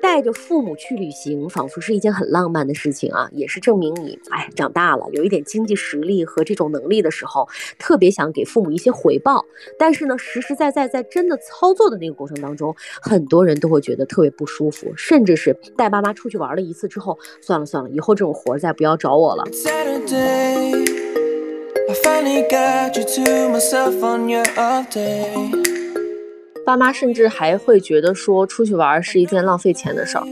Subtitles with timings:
[0.00, 7.46] 带着父母去旅行，仿佛是一件很浪漫的事情啊，也是证明你哎长大了，有一点经济实力和这种能力的时候，
[7.78, 9.44] 特别想给父母一些回报。
[9.78, 19.44] 但是呢，实实在在在真的操作的那个过程当中，很多人都会觉得特别不舒服，甚至是带爸妈出去玩了一次之后，算了算了，以后这种活再不要找我了。
[26.66, 30.24] 爸妈甚至还会觉得说出去玩是一件浪费钱的事儿。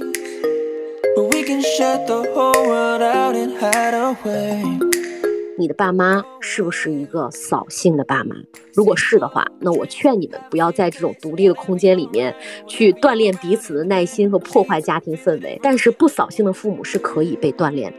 [5.57, 8.35] 你的爸妈是不是一个扫兴的爸妈？
[8.73, 12.35] 如果是的话，那我劝你们不要在这种独立的空间里面
[12.67, 15.57] 去锻炼彼此的耐心和破坏家庭氛围。
[15.63, 17.99] 但是不扫兴的父母是可以被锻炼的。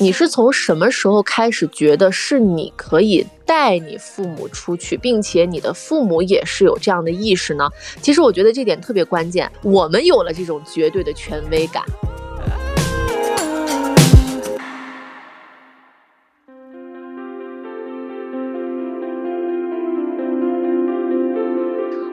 [0.00, 7.68] 你是从什么时候开始觉得是你可以带你父母出去，并且你的父母也是有这样的意识呢？
[8.00, 11.82] 其实我觉得这点特别关键，我们有了这种绝对的权威感。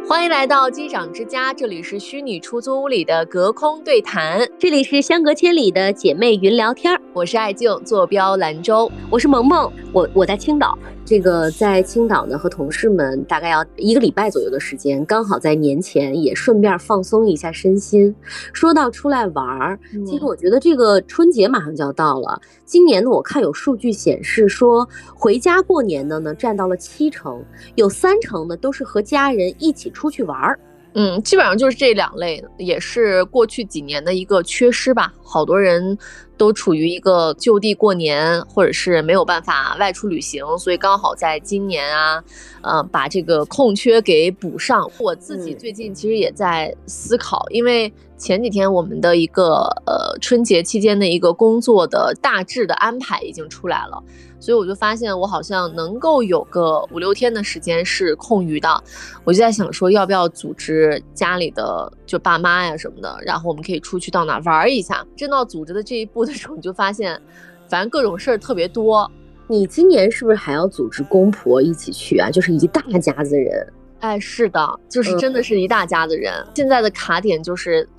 [0.08, 7.00] 欢迎来到机长之家，这里是虚拟出租屋里的隔空对谈，这里是相隔千里的姐妹云聊天儿。
[7.14, 10.76] 我是爱静，坐标兰州，我是萌萌，我我在青岛。
[11.06, 18.16] 这个在青岛呢，和同事们大概要一个礼拜左右的时间，刚好在年前也顺便放松一下身心。
[18.52, 22.42] 说到出来玩儿，其实我觉得这个春节马上就要到了。
[22.66, 30.60] 今年呢，我看有数据显示说，回家过年的呢占到了七成，有三成呢都是和家人一起出去玩儿。
[30.98, 35.14] 嗯，基本上就是这两类，也是过去几年的一个缺失吧。
[35.22, 35.98] 好多人
[36.38, 42.24] 都处于一个就地过年，或者是没有办法外出旅行，所以刚好在今年啊，
[42.62, 44.90] 呃，把这个空缺给补上。
[44.98, 54.02] 我自己最近其实也在思考，因为前几天我们的一个呃春节期间的一个工作的大致的安排已经出来了。
[54.46, 58.84] 所以我就发现，我好像能够有个五六天的时间是空余的，
[59.24, 65.04] 我就在想说，要不要组织家里的就爸妈呀什么的，然后我们可以出去到哪玩一下。
[65.16, 67.20] 真到组织的这一步的时候，你就发现，
[67.68, 69.10] 反正各种事儿特别多。
[69.48, 72.30] 你今年是不是还要组织公婆一起去啊？
[72.30, 73.68] 就是一大家子人。
[74.02, 76.32] 哎，是的，就是真的是一大家子人。
[76.54, 77.90] 现在的卡点就是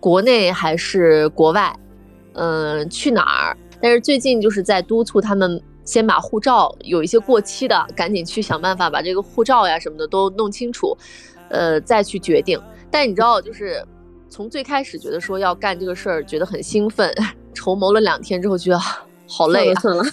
[0.00, 1.78] 国内还是国外，
[2.32, 3.54] 嗯，去哪儿？
[3.78, 5.62] 但是最近就是在督促他们。
[5.92, 10.96] 先把护照有一些过期的，赶紧去想办法把这个护照呀什么的都弄清楚，
[11.50, 12.58] 呃，再去决定。
[12.90, 13.84] 但你知道，就是
[14.30, 17.14] 从最开始觉得说要干这个事儿，觉得很兴奋，
[17.52, 18.80] 筹谋了两天之后，觉得。
[19.32, 20.04] 好累，算了，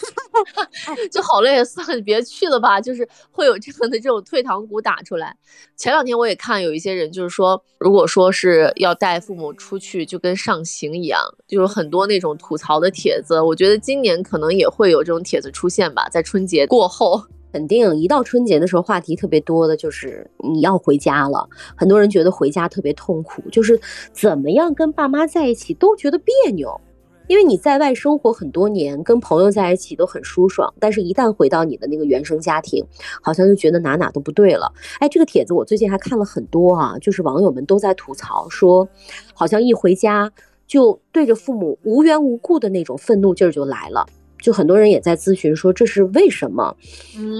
[1.12, 2.80] 就好累，算了，别去了吧。
[2.80, 5.36] 就是会有这样的这种退堂鼓打出来。
[5.76, 13.42] 前两天我也看有一些人，就是说，如果说是要带父母出去，就跟上刑一样，就有很多那种吐槽的帖子。
[13.42, 21.48] 我觉得今年可能也会有这种帖子出现吧，在春节过后，肯定一到春节的时候，话题特别多的就是你要回家了。
[21.76, 23.80] 很多人觉得回家特别痛苦，就是
[24.14, 26.80] 怎么样跟爸妈在一起都觉得别扭。
[27.30, 32.84] 因为你在外生活很多年，跟朋友在一起都很舒爽，但是一旦回到你的那个原生家庭，
[33.22, 34.74] 好像就觉得哪哪都不对了。
[35.00, 38.90] 哎，这个帖子我最近还看了很多啊，就是网友们都在吐槽说，
[39.36, 40.32] 好像一回家
[40.66, 44.08] 就对着父母无缘无故的那种愤怒劲儿就来了，
[44.42, 46.76] 就很多人也在咨询说这是为什么。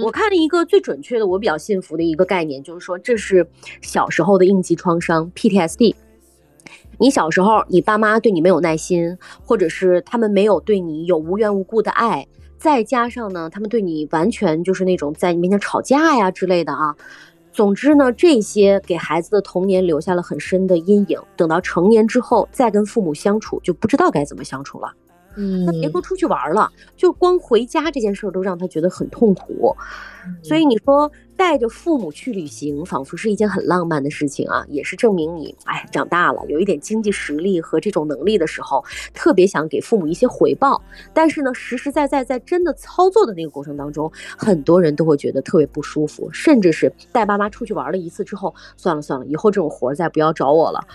[0.04, 3.44] 我看了一个最准确的，我比较信服的一个概念，就是说这是
[3.82, 5.96] 小时候的应激创伤 PTSD。
[7.00, 12.28] 你小时候，你爸妈对你没有耐心，或者是他们没有对你有无缘无故的爱，
[12.58, 16.94] 再加上呢，他们对你完全就是那种在你面前吵架呀之类的啊。
[17.52, 21.18] 总之呢，这些给孩子的童年留下了很深的阴影。
[21.36, 24.92] 等到成年之后，再跟父母相处，就不知道该怎么相处了。
[25.36, 29.74] 嗯，那别说出去玩了，就光回家这件事儿都让他觉得很痛苦。
[30.42, 31.10] 所以你说。
[31.40, 38.84] 带着父母去旅行，仿佛是一件很浪漫的事情啊，也是证明你哎长大了，有一点经济实力和这种能力的时候，
[39.14, 40.82] 特别想给父母一些回报。
[41.14, 50.86] 但是呢，实实在在在真的操作的那个过程当中，很多人都会觉得特别不舒服，甚至是带爸妈出去玩了一次之后，算了算了，以后这种活儿再不要找我了，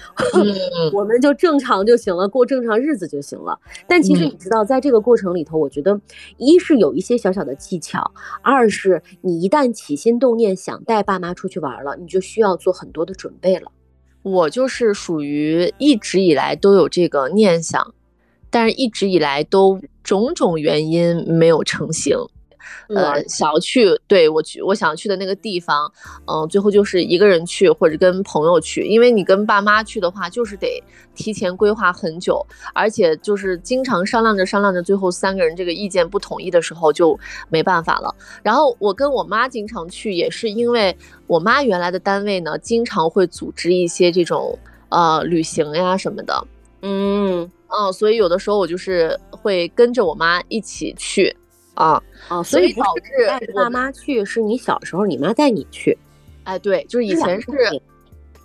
[0.93, 3.59] 我们就正常就行了，过正常日子就行了。
[3.87, 5.99] 但其实你知道，在这个过程里头，我觉得
[6.37, 8.11] 一是有一些小小的技巧，
[8.43, 10.34] 二是你一旦起心动。
[10.35, 13.71] 念想带爸妈出去玩了，你就需要做很多的准备了。
[14.21, 17.93] 我就是属于一直以来都有这个念想，
[18.49, 22.17] 但是一直以来都种种原因没有成型。
[22.89, 25.91] 呃想要去对我去我想要去的那个地方，
[26.25, 30.81] 嗯，最后就是一个人去或者跟朋友去，因为你跟爸妈去的话，就是得
[31.13, 37.17] 提前规划很久，而且就是经常商量着商量着，最后三个人这个意见不统一的时候就
[37.49, 38.13] 没办法了。
[38.43, 40.95] 然后我跟我妈经常去，也是因为
[41.27, 44.57] 我妈原来的单位呢，经常会组织一些这种
[44.89, 46.47] 呃旅行呀什么的，
[46.81, 47.49] 嗯。
[47.67, 51.35] 嗯，所以有的时候我就是会跟着我妈一起去，
[51.75, 55.97] 啊啊，所以导致带爸妈去是你小时候你妈带你去，
[56.43, 57.47] 哎，对，就是以前是，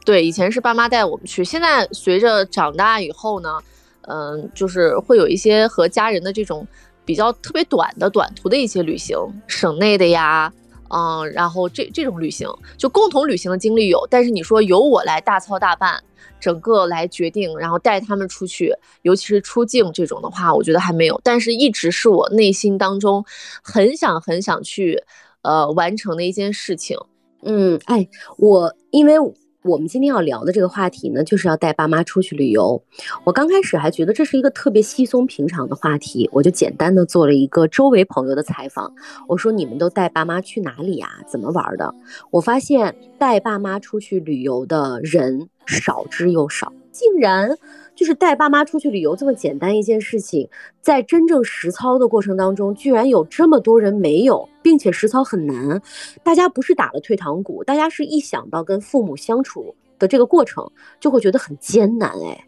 [0.04, 3.58] 对，以前是爸妈带我们去，现在随着长大以后呢，
[4.02, 6.66] 嗯，就是会有一些和家人的这种
[7.04, 9.16] 比较特别短的短途的一些旅行，
[9.46, 10.52] 省内的呀，
[10.88, 16.02] 嗯，然后这这种旅行就共同旅行的经历有，但是你说由我来大操大办。
[16.40, 18.72] 整个来决定，然后带他们出去，
[19.02, 23.24] 尤其是出境这种的话，我觉得还没有，但是一直是我内心当中
[23.62, 25.02] 很想很想去，
[25.42, 26.98] 呃，完成的一件事情。
[27.42, 28.08] 嗯，哎，
[28.38, 29.14] 我因为。
[29.62, 32.82] 我们今天要聊的这个话题呢，就是要带爸妈出去旅游。
[33.24, 38.90] 我刚开始还觉得这是一个特别稀松平常的话题，我就简单的做了一个周围朋友的采访。
[39.28, 41.10] 我说你们都带爸妈去哪里呀？
[41.26, 41.94] 怎么玩的？
[42.30, 47.54] 我发现带爸妈出去旅游的人少之又少，竟然。
[48.00, 50.48] 就是带爸妈出去旅游这么简单一件事情，
[50.80, 55.82] 在真正实操的过程当中，居然有这么多人没有，并且实操很难。
[56.22, 60.66] 大家不是打了退堂鼓，大家是一想到跟父母相处的这个过程，
[60.98, 62.10] 就会觉得很艰难。
[62.24, 62.42] 哎，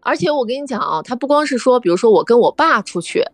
[0.00, 3.24] 而且我跟你讲啊，他不光是说，比如说我跟我爸出去，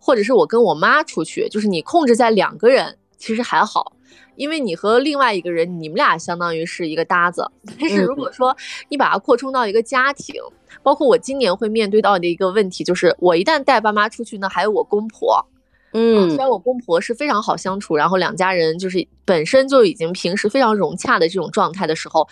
[0.00, 3.92] 或者是我跟我妈出去，就是你控制在两个人，其实还好。
[4.40, 7.46] 因为你和另外一个人，你们俩相当于是一个搭子。
[7.78, 8.56] 但是如果说
[8.88, 10.34] 你把它扩充到一个家庭，
[10.82, 15.44] 包括我今年会面对到的一个问题，就是我一旦带爸妈出去呢，还有我公婆。
[15.92, 22.26] 嗯，虽然我公婆是非常好相处，然后两家人就是本身就已经平时非常融洽的这种状态的时候。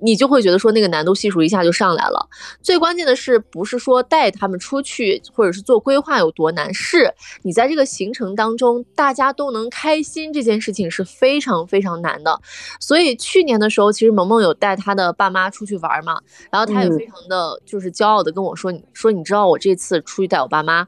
[0.00, 2.28] 你就会觉得说那个难度系数一下就上来了。
[2.62, 7.12] 最关键的是，不是说带他们出去或者是做规划有多难，是
[7.42, 12.40] 你在这个行程当中大家都能开心，这件事情是非常非常难的。
[12.80, 16.20] 所以去年的时候，其实萌萌有带他的爸妈出去玩嘛，
[16.50, 20.86] 然后他也非常的就是骄傲的跟我说：“你说你知道我这次出去带我爸妈，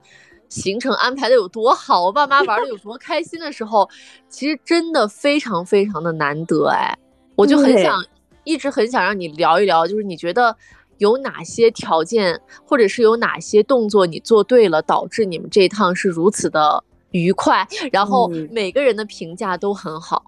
[0.49, 3.89] 行程安排的有多好，我爸妈玩的有多开心的时候，
[4.29, 6.97] 其实真的非常非常的难得哎，
[7.35, 8.01] 我就很想。”
[8.45, 10.57] 一直很想让你聊一聊，就是你觉得
[10.99, 20.25] 有哪些条件，或者是有哪些动作你做对了，导致你们这一趟是如此的愉快，然后每个人的评价都很好。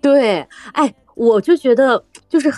[0.00, 2.52] 对，哎，我就觉得就是。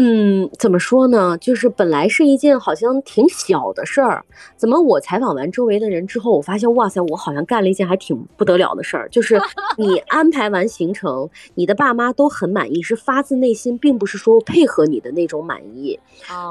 [0.00, 1.36] 嗯，怎么说呢？
[1.38, 4.24] 就是本来是一件好像挺小的事儿，
[4.56, 9.08] 怎么我采访完周围的人之后，我发现哇塞，我好像干了一件还挺不得了的事儿。
[9.08, 9.40] 就是
[9.76, 15.98] 你安排完行程，你的爸妈都很满意，是发自内心，并不是说配合你的那种满意。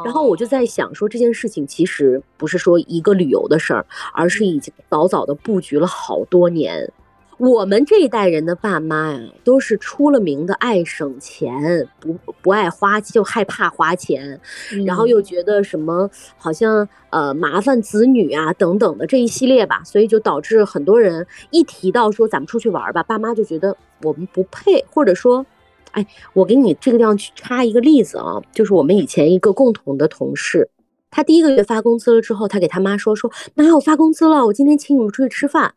[0.03, 6.91] 然后我就在想说，这件事情其实不是说一个旅游的事儿，而是已经早早的布局了好多年。
[7.37, 14.41] 我们这一代人的爸妈呀，都是出了名的爱省钱，不不爱花，就害怕花钱，
[14.87, 25.45] 然后又觉得什么好像呃麻烦子女啊等等的这一系列吧，所以就导致很多人一提到说咱们出去玩吧，爸妈就觉得我们不配，或者说，
[25.91, 26.03] 哎，
[26.33, 30.67] 我给你这个地方去插一个例子啊，就是我们以前一个共同的同事，
[31.11, 35.75] 他第一个月发工资了之后，他给他妈说说妈，我发工资了，我今天请你们出去吃饭。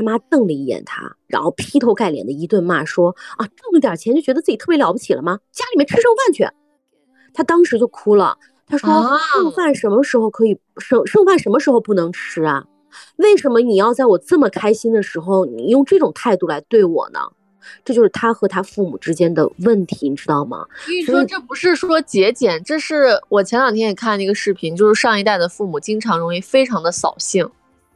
[0.00, 5.38] 他妈瞪了一眼他，然后劈头盖脸的一顿骂，说：“啊，挣了点钱就觉得自己特别了不起了吗？
[5.52, 6.48] 家里面吃剩饭去。”
[7.34, 8.88] 他当时就哭了，他说
[9.34, 11.06] ：“剩饭什么时候可以剩？
[11.06, 12.64] 剩饭什么时候不能吃啊？
[13.16, 17.20] 为什么你要在我这么开心的时候，你用这种态度来对我呢？
[17.84, 27.46] 这就是他和他父母之间的问题，你知道吗？”所以说，这不是说节俭，这是我前两天也看了一个视频，就是上一代的父母经常容易非常的扫兴。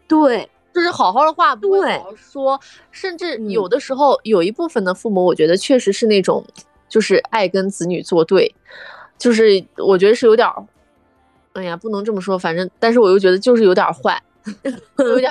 [0.06, 0.50] 对。
[0.74, 6.44] 就是好好的话不会好好说，甚至有的时候有一部分的父母，我觉得确实是那种，
[6.88, 8.52] 就是爱跟子女作对，
[9.16, 10.66] 就是我觉得是有点儿，
[11.52, 14.20] 哎呀，不能这么说，反正，但是我又觉得就是有点坏，
[14.98, 15.30] 有点。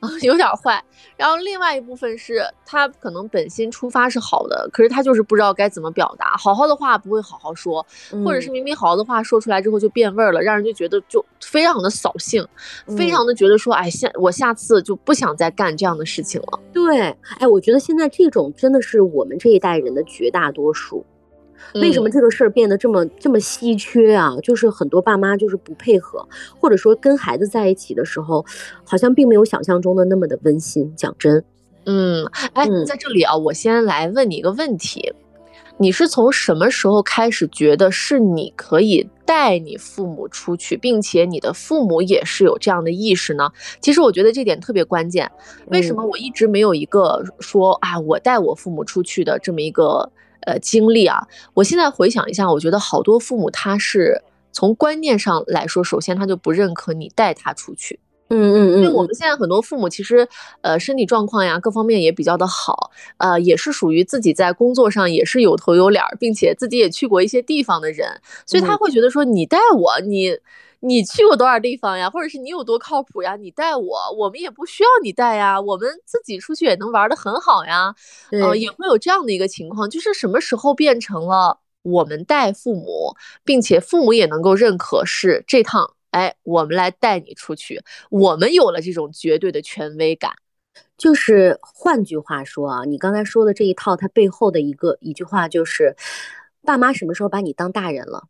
[0.00, 0.82] 啊， 有点坏。
[1.16, 6.34] 然后另外一部分是他可能本心出发是好的，可是他就是不知道该怎么表达。
[6.36, 7.84] 好好的话不会好好说，
[8.24, 12.46] 或者是明明好好的话说出来之后就变味儿了，让人就觉得就非常的扫兴，
[12.96, 16.58] 非常的觉得说，哎，下我下次就不想再干这样的事情了。
[16.72, 21.04] 对，哎，我觉得现在这种真的是我们这一代人的绝大多数。
[21.74, 24.36] 为什么这个事儿变得这么这么稀缺啊？
[24.42, 26.26] 就是很多爸妈就是不配合，
[26.58, 28.44] 或者说跟孩子在一起的时候，
[28.84, 30.92] 好像并没有想象中的那么的温馨。
[30.96, 31.44] 讲真，
[31.86, 32.24] 嗯，
[32.54, 35.12] 哎，在这里啊，我先来问你一个问题。
[35.78, 43.50] 你是从什么时候开始觉得是你可以带你父母出去，并且你的父母也是有这样的意识呢？
[43.80, 45.30] 其实我觉得这点特别关键。
[45.68, 50.12] 为什么我一直没有一个说啊，我带我父母出去的这么一个
[50.46, 51.26] 呃经历啊？
[51.54, 58.00] 我现在回想一下，我觉得好多父母他是从观念上来说，首先他就不认可你带他出去。
[58.32, 60.28] 嗯嗯嗯，因为我们现在很多父母其实，
[60.60, 68.08] 呃，身体状况呀，各方面也比较的好，呃，也是属于自己在工作上也是有头有脸儿，并且自己也去过一些地方的人，
[68.46, 70.38] 所以他会觉得说，你带我，你
[70.80, 77.94] 你去过多少地方呀，或者是你有多靠谱呀，你带我，我们也不需要你带呀，我们自己出去也能玩的很好呀，
[78.32, 85.94] 嗯，也会有这样的一个情况，就是什么时候变成了我们带父母，并且父母也能够认可是这趟。
[86.10, 90.32] 哎，我们来带你出去，我们有了这种绝对的权威感。
[90.98, 95.94] 就是换句话说啊，你刚才说的这一套，它背后的一个一句话就是，
[96.64, 98.24] 爸妈什么时候把你当大人了？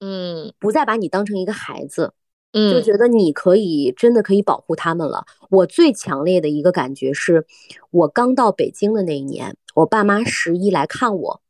[0.00, 2.12] 嗯，不再把你当成一个孩子，
[2.52, 5.24] 嗯，就觉得你可以真的可以保护他们了。
[5.50, 7.46] 我最强烈的一个感觉是，
[7.90, 11.40] 我刚到北京的那一年，我爸妈十一来看我。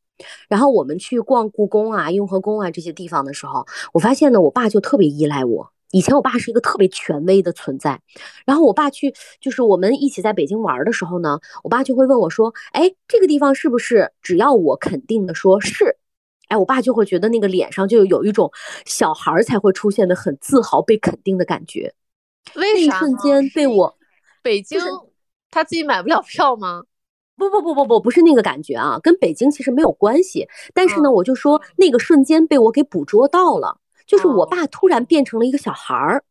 [0.49, 5.71] 然后我们去逛故宫啊、雍和宫啊这些地方的时候，我发现呢，我爸就特别依赖我。
[5.91, 8.01] 以前我爸是一个特别权威的存在，
[8.47, 15.97] 然后我爸去就是我们一起在北京玩的时候呢，我爸就会问我说：“哎，这个地方是不是？”只要我肯定的说是，
[16.49, 18.51] 哎，我爸就会觉得那个脸上就有一种
[18.85, 21.95] 小孩才会出现的很自豪、被肯定的感觉。
[22.55, 22.99] 为啥？
[22.99, 23.97] 瞬间被我
[24.43, 24.81] 北京
[25.51, 26.85] 他自己买不了票吗？
[27.37, 30.49] 不不不不不，不是那个感觉啊，跟北京其实没有关系。
[30.73, 36.25] 但是呢，我就说那个瞬间被我给捕捉到了，就是我爸突然变成了一个小孩儿，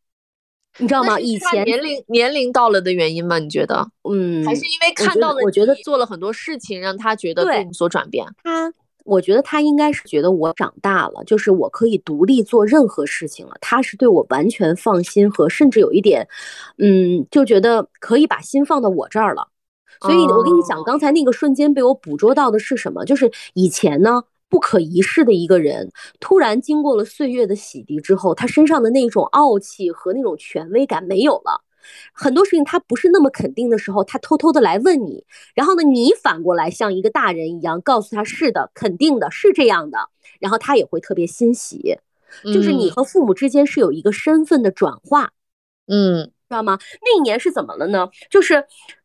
[0.78, 1.20] 你知道吗？
[1.20, 3.38] 以前年龄年龄到了的原因吗？
[3.38, 3.86] 你觉得？
[4.10, 5.42] 嗯，还是因为看到了？
[5.44, 8.26] 我觉得做了很多事情，让他觉得有所转变。
[8.42, 8.72] 他，
[9.06, 13.56] 我觉得他应该是觉得我长大了，就是我可以独立做任何事情了。
[13.60, 16.28] 他是对我完全放心和甚至有一点，
[16.78, 19.48] 嗯，就觉得可以把心放到我这儿了。
[20.02, 23.04] 所以，我跟你讲，刚才那个瞬间被我捕捉到的是什么？
[23.06, 31.62] 就是以前呢，不可一世的一个人，突然经过了岁月的洗涤之后，他身上的那种傲气和那种权威感没有了。
[32.12, 35.24] 很多事情他不是那么肯定的时候，他偷偷的来问你，
[35.54, 39.98] 然后呢，你反过来像一个大人一样告诉他是的，肯定的，是这样的，
[40.40, 41.98] 然后他也会特别欣喜。
[42.52, 45.30] 就是你和父母之间是有一个身份的转化，
[45.86, 46.78] 嗯，知道吗？
[47.02, 48.08] 那一年是怎么了呢？
[48.30, 48.64] 就是。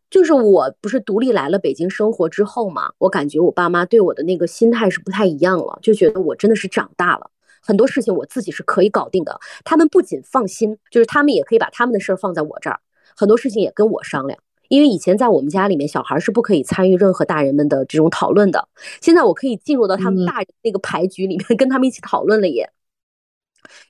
[0.09, 7.31] 就是我不是独立来了北京生活之后嘛，我感觉我爸妈对我的那个心态是不太一样了，就觉得我真的是长大了，
[7.61, 9.39] 很多事情我自己是可以搞定的。
[9.63, 12.79] 他们不仅放心，就是他们也可以把他们的事儿放在我这儿，
[13.15, 14.39] 很多事情也跟我商量。
[14.67, 18.67] 因为以前在我们家里面，小孩是不可以参与任何大人们的这种讨论的，
[19.01, 22.71] 现在我可以进入到他们大人那个牌局里面，跟他们一起讨论了耶。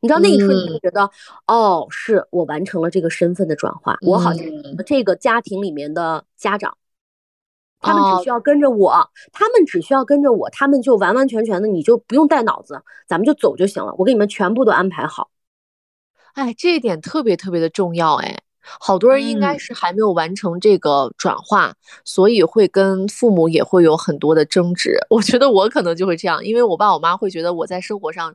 [0.01, 1.09] 你知道那一瞬间觉得，
[1.47, 4.43] 哦，是我完成了这个身份的转化，我好像
[4.85, 6.75] 这个家庭里面的家长，
[7.81, 15.29] 他们只需要跟着我，他们只需要跟着我，他们就完完全全的，你就不用带脑子，咱们就走就行了，我给你们全部都安排好。
[16.33, 21.73] 哎，这一点特别特别的重要，哎，好多人应该是还没有完成这个转化，
[22.05, 24.97] 所以会跟父母也会有很多的争执。
[25.09, 28.33] 我觉得我可能就会这样，因为我爸我妈会觉得我在生活上。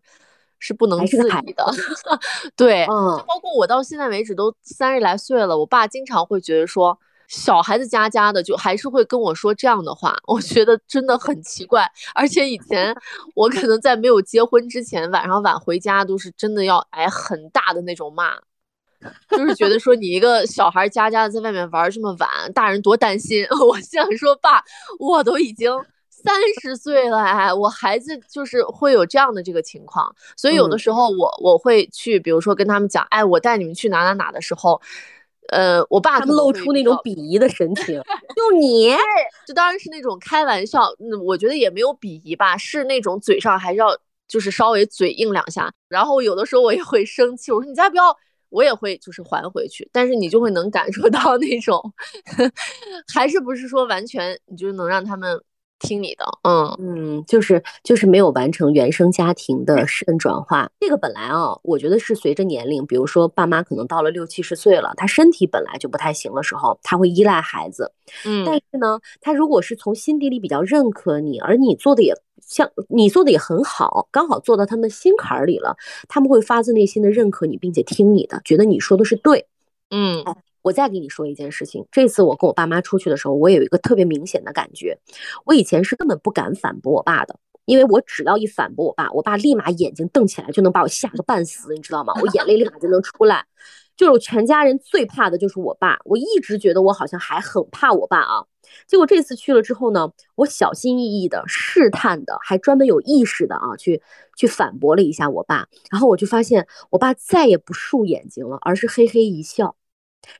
[0.58, 1.66] 是不能自理的，
[2.56, 2.92] 对，就
[3.28, 11.90] 包括我到现在为止都三十来岁了，我爸经常会觉得说小孩子家家的，就还是会跟我说这样的话， 我觉得真的很奇怪。
[12.14, 12.94] 而且以前
[13.34, 18.34] 我可能在没有结婚之前，晚上晚回家都是真的要挨很大的那种骂，
[19.30, 23.46] 就是觉得说你一个小孩家家的在外面玩这么晚，大人多担心。
[23.68, 24.62] 我想说爸，
[24.98, 25.70] 我都已经。
[26.18, 34.80] 三十岁了，哎，我孩子就是会有这样的这个情况，所以有的时候我我会去，比如说跟他们讲，哎，我带你们去哪哪哪的时候，
[35.48, 38.00] 呃，我爸他们露出那种鄙夷的神情，
[38.34, 38.94] 就你，
[39.46, 43.96] 就当然是那种开玩笑，嗯，我觉得也没有鄙夷吧，是那种嘴上还是要
[44.28, 48.16] 就是稍微嘴硬两下，然后有的时候我也会生气，我说你再不要，
[48.48, 51.80] 我也会就是还回去，但是你就会能感受到那种，
[53.14, 55.40] 还是不是说完全你就能让他们。
[55.78, 60.70] 听你的，嗯嗯，就是就是没有完成原生家庭的身份转化。
[60.80, 67.92] 这个本来啊，我觉得是随着年龄，比如说爸妈可能到了六七十岁了，他身体本来就不太行的时候，他会依赖孩子。
[68.24, 75.76] 嗯，但是呢，他如果是从心底里比较认可你，而你做的也像你做的也很好，刚好做到他们的心坎儿里了，
[76.08, 79.46] 他们会发自内心的认可你，并且听你的，觉得你说的是对。
[79.90, 80.24] 嗯。
[80.66, 84.98] 我再给你说一件事情，这次我跟我爸妈出去的时候，我有一个特别明显的感觉，
[85.44, 92.12] 我以前是根本不敢反驳我爸的，因为我只要一反驳我爸，我爸立马眼睛瞪起来，就能把我吓个半死，你知道吗？
[92.20, 93.46] 我眼泪立马就能出来。
[93.96, 98.44] 就是我全家人最怕的就是我爸，我一直觉得我好像还很怕我爸啊。
[98.88, 104.02] 结果这次去了之后呢，我小心翼翼的、试探的，还专门有意识的啊，去
[104.36, 105.68] 去反驳了一下我爸。
[105.92, 109.76] 然后我就发现我爸再也不竖眼睛了，而是嘿嘿一笑。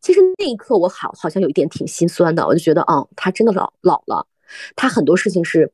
[0.01, 4.27] 其实那一刻我好好像有一点挺心酸的，我就觉得哦，他真的老老了，
[4.75, 5.71] 他很多事情是，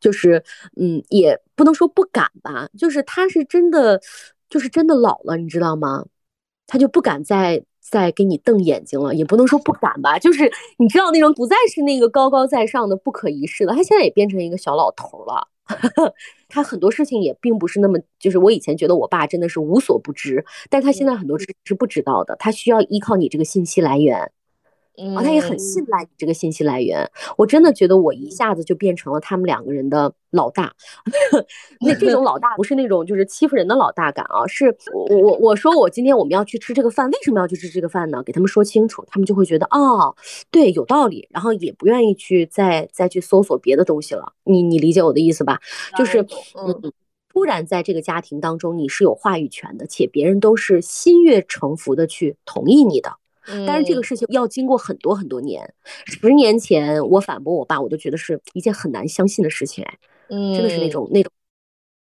[0.00, 0.42] 就是
[0.76, 4.00] 嗯，也不能说不敢吧，就是他是真的，
[4.48, 6.04] 就是真的老了，你知道吗？
[6.66, 15.48] 他就不敢再再给你瞪眼睛了，也不能说不敢吧，就是你知道那种不再是那个高高在上的不可一世了，他现在也变成一个小老头了。
[16.48, 24.32] 他很多事情也并不是那么，就是我以前觉得我爸真的是无所不知，但他现在很多事是不知道的，他需要依靠你这个信息来源。
[25.14, 27.08] 啊，他也很信赖你这个信息来源。
[27.36, 30.72] 我真的觉得我一下子就变成了他们两个人的老大。
[31.80, 38.22] 那这种老大不是那种就是欺负人的老大感啊，是我我我说我今天我们要去吃这个饭，为什么要去吃这个饭呢？
[38.22, 40.14] 给他们说清楚，他们就会觉得哦，
[40.50, 44.32] 对，有道理，然后也不愿意去再再去搜索别的东西了。
[44.44, 45.60] 你你理解我的意思吧？
[45.98, 46.20] 就是
[46.54, 46.92] 嗯，
[47.32, 53.16] 突然在这个家庭当中你是有话语权的，且别人都是心悦诚服的去同意你的。
[53.66, 55.74] 但是这个事情要经过很多很多年，
[56.06, 59.98] 十年前我反驳我爸，我都觉得是一件很难相信的事情，哎，
[60.28, 61.32] 真的是那种那种。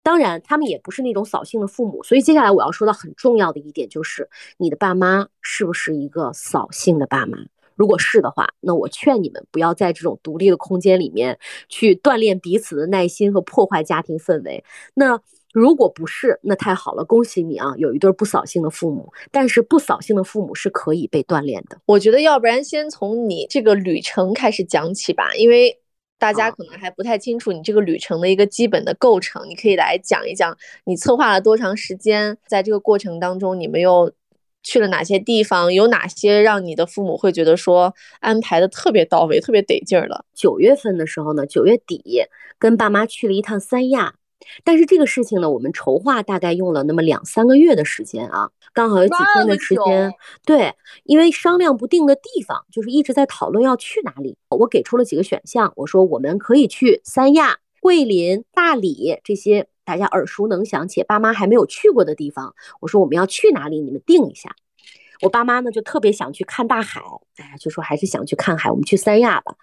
[0.04, 7.38] 当然，他们也不是那种扫兴的父母，所以接下来我要说到很重要的一点，就是你的爸妈是不是一个扫兴的爸妈？
[7.76, 14.64] 如果是的话，那我劝你们不要在这种独立的空间里面去锻炼彼此的耐心和破坏家庭氛围。
[14.94, 15.22] 那。
[15.52, 19.12] 如果不是，那太好了，恭喜你啊，有一对不扫兴的父母。
[19.32, 21.80] 但是不扫兴的父母是可以被锻炼的。
[21.88, 25.80] 我觉得，要不然先从你这个旅程开始讲起吧，因为
[26.20, 29.50] 大家可能还不太清楚你这个旅程的一个基本的构成。
[29.50, 34.12] 你可以来讲一讲，你策划了多长时间，在这个过程当中，你们又
[34.62, 40.26] 去了哪些地方，有哪些让你的父母会觉得说安排的特别到位、特别得劲儿了。
[40.36, 42.22] 九月份的时候呢，九月底
[42.60, 44.14] 跟爸妈去了一趟三亚。
[44.64, 50.12] 但是这个事情呢，我们筹划大概用了那么两三个月的时间啊，刚好有几天的时间。
[50.46, 50.74] 对，
[51.04, 54.38] 因为商量不定的地方，就是一直在讨论要去哪里。
[54.50, 62.56] 我给出了几个选项，我说我们可以去三亚、桂林、大理这些大家耳熟能详且爸妈还没有去过的地方。
[62.80, 64.56] 我说我们要去哪里，你们定一下。
[65.22, 67.02] 我爸妈呢就特别想去看大海，
[67.38, 69.56] 哎呀，就说还是想去看海，我们去三亚吧。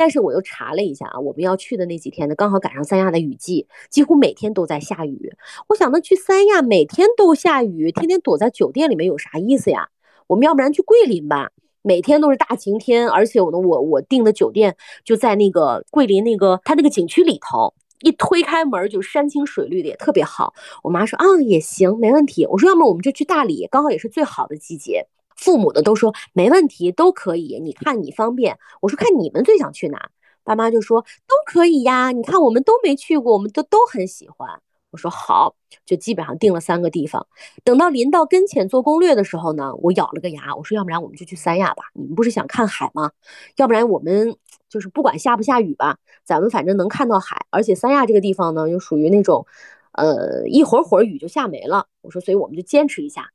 [0.00, 5.30] 但是我又查了一下啊，我们要去的那几天呢，刚好赶上三亚的雨季，几乎每天都在下雨。
[5.68, 9.90] 我想，那去三亚每天都下雨，天天躲在酒店里面有啥意思呀？
[10.26, 11.50] 我们要不然去桂林吧，
[11.82, 20.54] 每天都是大晴天，而且我呢，我我订的酒店就在那个桂林那个它那个景区里头，一推开门就山清水绿的，也特别好。
[20.82, 22.46] 我妈说啊，也行，没问题。
[22.46, 25.08] 我说要么我们就去大理，刚好也是最好的季节。
[25.40, 27.58] 父母的都说没问题，都可以。
[27.60, 30.10] 你看你方便，我说看你们最想去哪。
[30.44, 32.12] 爸妈就说都可以呀。
[32.12, 34.60] 你看我们都没去过，我们都都很喜欢。
[34.90, 35.54] 我说好，
[35.86, 37.26] 就基本上定了三个地方。
[37.64, 41.84] 等到临到跟前做攻略的时候呢，我咬了个牙，我说要不然我们就去三亚吧。
[41.94, 43.12] 你们不是想看海吗？
[43.56, 44.36] 要不然我们
[44.68, 47.46] 就是不管下不下雨吧，咱们反正能看到海。
[47.50, 49.46] 而且三亚这个地方呢，又属于那种，
[49.92, 51.86] 呃，一会儿会儿雨就下没了。
[52.02, 53.30] 我说，所以我们就坚持一下。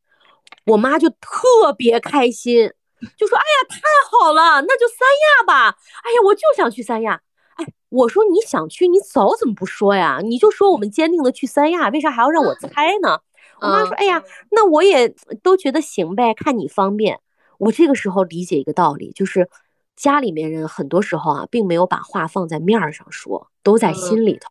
[0.65, 2.71] 我妈就特别开心，
[3.17, 3.79] 就说：“哎呀，太
[4.09, 7.21] 好了，那就三亚吧。”哎呀，我就想去三亚。
[7.55, 10.19] 哎，我说你想去，你早怎么不说呀？
[10.23, 13.19] 你就说我们坚定的去三亚，为啥还要让我猜呢？
[13.61, 17.19] 我妈说：“哎呀，那我也都觉得行呗，看你方便。”
[17.59, 19.47] 我这个时候理解一个道理，就是
[19.95, 24.49] 家里面人很多时候啊，并没有把话放在面上说，都在心里头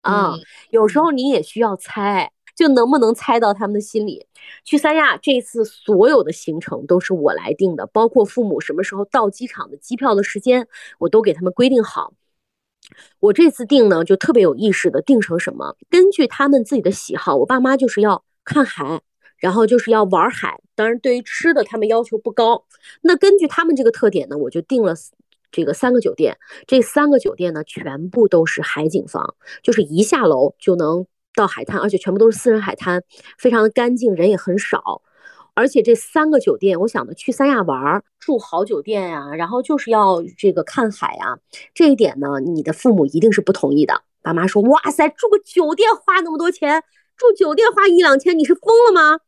[0.00, 0.34] 啊。
[0.70, 2.32] 有时候你也需要猜。
[2.60, 4.26] 就能不能猜到他们的心理？
[4.64, 10.68] 去三亚这次所有的行程都是我来定的，包括父母什么时候到机场的机票的时间，
[10.98, 12.12] 我都给他们规定好。
[13.20, 15.74] 我这次定呢，就特别有意识的定成什么？
[15.88, 19.00] 根据他们自己的喜好，我爸妈就是要看海，
[19.38, 20.60] 然后就是要玩海。
[20.74, 22.66] 当然，对于吃的他们要求不高。
[23.00, 24.92] 那根据他们这个特点呢，我就定了
[25.50, 26.36] 这个三个酒店。
[26.66, 31.06] 这三个酒店呢，全部都是海景房，就是一下楼就能。
[31.40, 33.02] 到海滩，而且全部都是私人海滩，
[33.38, 35.00] 非常的干净，人也很少。
[35.54, 41.38] 而且这三个酒店，我想的去三亚玩，住好酒店呀，然后就是要这个看海呀。
[41.74, 44.02] 这一点呢，你的父母一定是不同意的。
[44.22, 46.82] 爸妈说：“哇塞，住个酒店花那么多钱，
[47.16, 49.20] 住酒店花一两千，你是疯了吗？”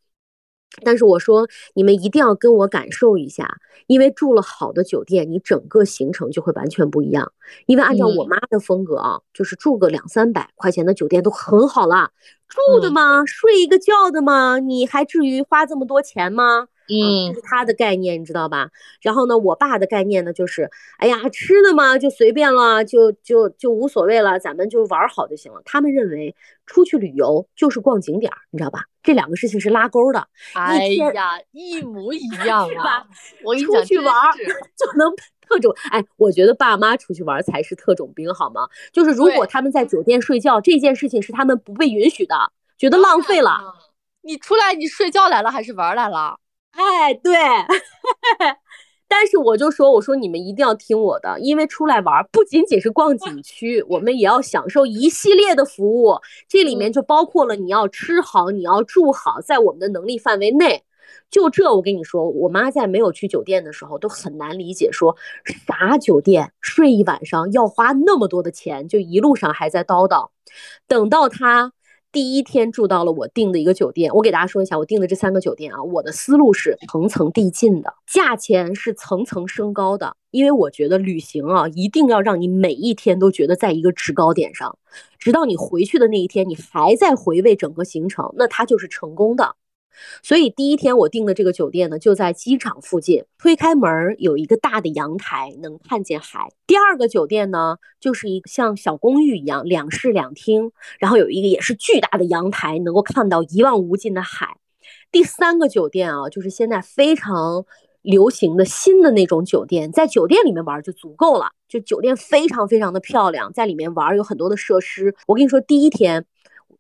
[0.83, 7.33] 但是我说你们一定要跟我感受一下，因为住了好的酒店，你整个行程就会完全不一样。
[7.67, 12.11] 因为按照我妈的风格啊，就是住个两三百块钱的酒店都很好了，
[12.49, 16.69] 住的嘛，睡一个觉的嘛，你还至于花这么多钱吗？
[16.89, 18.69] 嗯，这是他的概念，你知道吧？
[19.01, 25.63] 然后呢，我爸的概念呢，就是，哎呀，吃的嘛就随便了，就就就无所谓了，咱们就玩好就行了。
[25.65, 26.35] 他们认为
[26.67, 28.85] 出去旅游就是逛景点，你知道吧？
[29.03, 30.27] 这两个事情是拉钩的。
[30.55, 33.05] 哎呀，一模一样 啊！
[33.45, 34.15] 我出去玩
[34.77, 38.69] 就能特种，哎，我觉得爸妈出去玩才是特种兵，好吗？
[38.93, 43.59] 就是如果他们在酒店睡觉这件事情是他们不被允许的，觉得浪费了。
[44.25, 46.39] 你出来，你睡觉来了还是玩来了？
[46.73, 47.33] 哎，对，
[49.07, 60.85] 但是我就说，我说你们一定要听我的，因为出来玩不仅仅是逛景区，我们也要享受一系列的服务，这里面就包括了你要吃好，你要住好，在我们的能力范围内。
[61.31, 65.17] 就这，我跟你说，我妈在没有去酒店的时候都很难理解，说
[65.67, 70.31] 啥酒店睡一晚上要花那么多的钱，就一路上还在叨叨，
[70.89, 71.73] 等到她。
[72.13, 84.79] 第一天住到了我订的一个酒店，我给大家说一下，我订的这三个酒店啊，我的思路是层层递进的，价钱是层层升高的，因为我觉得旅行啊，一定要让你每一天都觉得在一个制高点上，
[85.19, 89.57] 直到你回去的那一天，你还在回味整个行程，那它就是成功的。
[90.23, 96.53] 所以第一天我订的这个酒店呢，就在机场附近，推开门有一个大的阳台，能看见海。
[96.67, 104.57] 第二个酒店呢，就是一个像小公寓一样，两室两厅，然后有一个也是巨大的阳台，能够看到一望无尽的海。
[105.11, 107.65] 第三个酒店啊，就是现在非常
[108.01, 115.15] 流行的新的那种酒店，在酒店里面玩就足够了，就酒店非常非常的漂亮，在里面玩有很多的设施。
[115.27, 116.25] 我跟你说，第一天，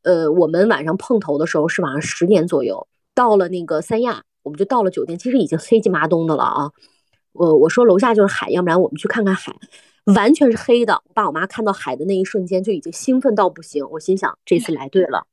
[0.03, 2.88] 呃，我们晚上碰头的时候是晚上十点左右。
[3.14, 6.70] 到了那个三亚，我们就到了酒店，其实已经黑鸡麻冬的了啊。
[7.33, 9.55] 我我说楼下就是海，要不然我们去看看海。
[10.16, 13.88] 完全是黑的，我爸我妈看到海的那一瞬间就已经兴奋到不行。
[13.88, 15.29] 我心想，这次来对了。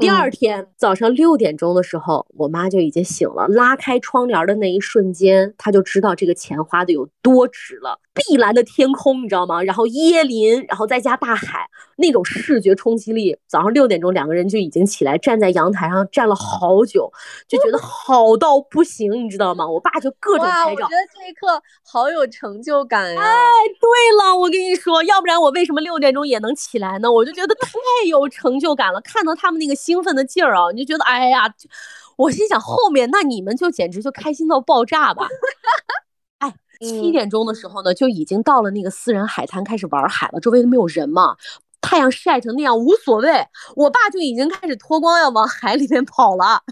[0.00, 3.46] 第二天早上六点钟的时候，我妈就已经醒了。
[3.46, 8.00] 拉开窗帘的那一瞬间，她就知道这个钱花的有多值了。
[8.12, 9.62] 碧蓝的天空，你知道吗？
[9.62, 13.36] 然后椰林，然后再加大海，那种视觉冲击力。
[13.48, 17.10] 早上六点钟，两个人就已经起来，站在阳台上站了好久，
[17.48, 19.66] 就觉得好到不行，你知道吗？
[19.66, 20.70] 我爸就各种拍照。
[20.70, 23.20] 我觉得这一刻好有成就感呀！
[23.20, 23.28] 哎，
[23.80, 27.10] 对了，我跟你说，要不然我为什么六点钟也能起来呢？
[27.10, 27.70] 我就觉得太
[28.06, 29.48] 有成就感了，看到他。
[29.48, 31.50] 他们那个兴奋的劲儿啊，你就觉得哎呀，
[32.16, 35.26] 我心想后面那你们就简直就开心到爆炸吧！
[36.40, 41.34] 哎，七点钟的时候呢，就已经到了那个私人海滩开始玩海了，周围都没有人嘛，
[41.80, 43.46] 太阳晒成那样无所谓。
[43.76, 46.62] 我爸就已经开始脱光要往海里面跑了，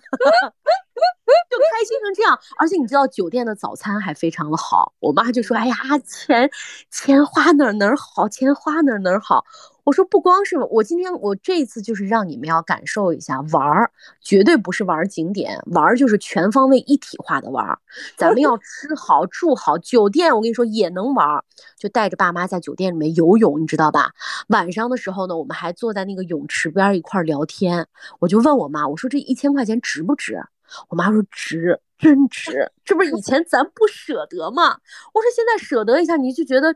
[1.51, 2.39] 就开心成这样。
[2.59, 6.51] 而且你知道酒店的早餐还非常的好，我妈就说：“哎呀，钱
[6.91, 9.45] 钱花哪哪儿好，钱花哪哪儿好。”
[9.87, 13.89] 我说不光是我今天我这次就是让你们要感受一下玩儿，
[14.21, 17.79] 绝对不是玩景点，玩儿就是全方位一体化的玩儿。
[18.17, 21.45] 咱们要 吃好住好，酒店我跟你说也能玩儿，
[21.79, 24.11] 就带着爸妈在酒店里面游泳，你知道吧？
[24.49, 27.87] 晚上的时候呢，我们还坐在那个泳池边一块聊天。
[28.19, 30.43] 我就问我妈，我说这一千块钱值不值？
[30.89, 32.73] 我妈说值，真值。
[32.85, 34.79] 这不是以前咱不舍得吗？
[35.15, 36.75] 我说现在舍得一下，你就觉得。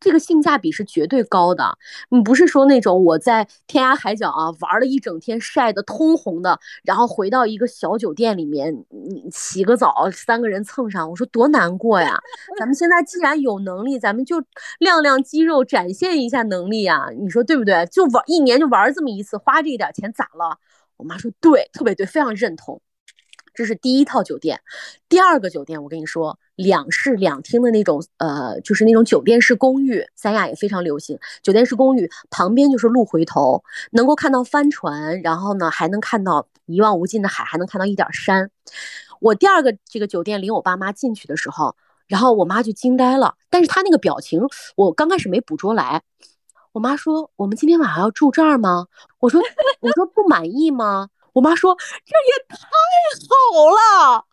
[0.00, 1.78] 这个性价比是绝对高的，
[2.10, 12.18] 你不是说那种我在天涯海角啊玩了一整天晒得通红的，然后回到一个小酒店里面，你洗个澡，三个人蹭上，我说多难过呀！
[12.58, 14.42] 咱们现在既然有能力，咱们就
[14.78, 17.86] 亮亮肌肉，展现一下能力呀，你说对不对？
[17.86, 20.58] 就玩一年就玩这么一次，花这一点钱咋了？
[20.98, 22.80] 我妈说对，特别对，非常认同。
[23.54, 24.60] 这是第一套酒店，
[25.08, 31.18] 第二个酒店，我跟你说，两室两厅的那种，呃，就是那种酒店式公寓，三亚也非常流行。
[31.42, 33.62] 酒店式公寓旁边就是路回头，
[33.92, 38.50] 能够看到帆船，然后呢还能看到一望无尽的海，还能看到一点山。
[39.20, 41.76] 我第二个这个酒店领我爸妈进去的时候，
[42.08, 44.42] 然后我妈就惊呆了，但是她那个表情
[44.76, 46.02] 我刚开始没捕捉来。
[46.72, 48.88] 我妈说：“我们今天晚上要住这儿吗？”
[49.20, 49.40] 我说
[49.78, 52.56] ：“我说不满意吗？”我妈说：“这也太
[53.28, 54.24] 好了，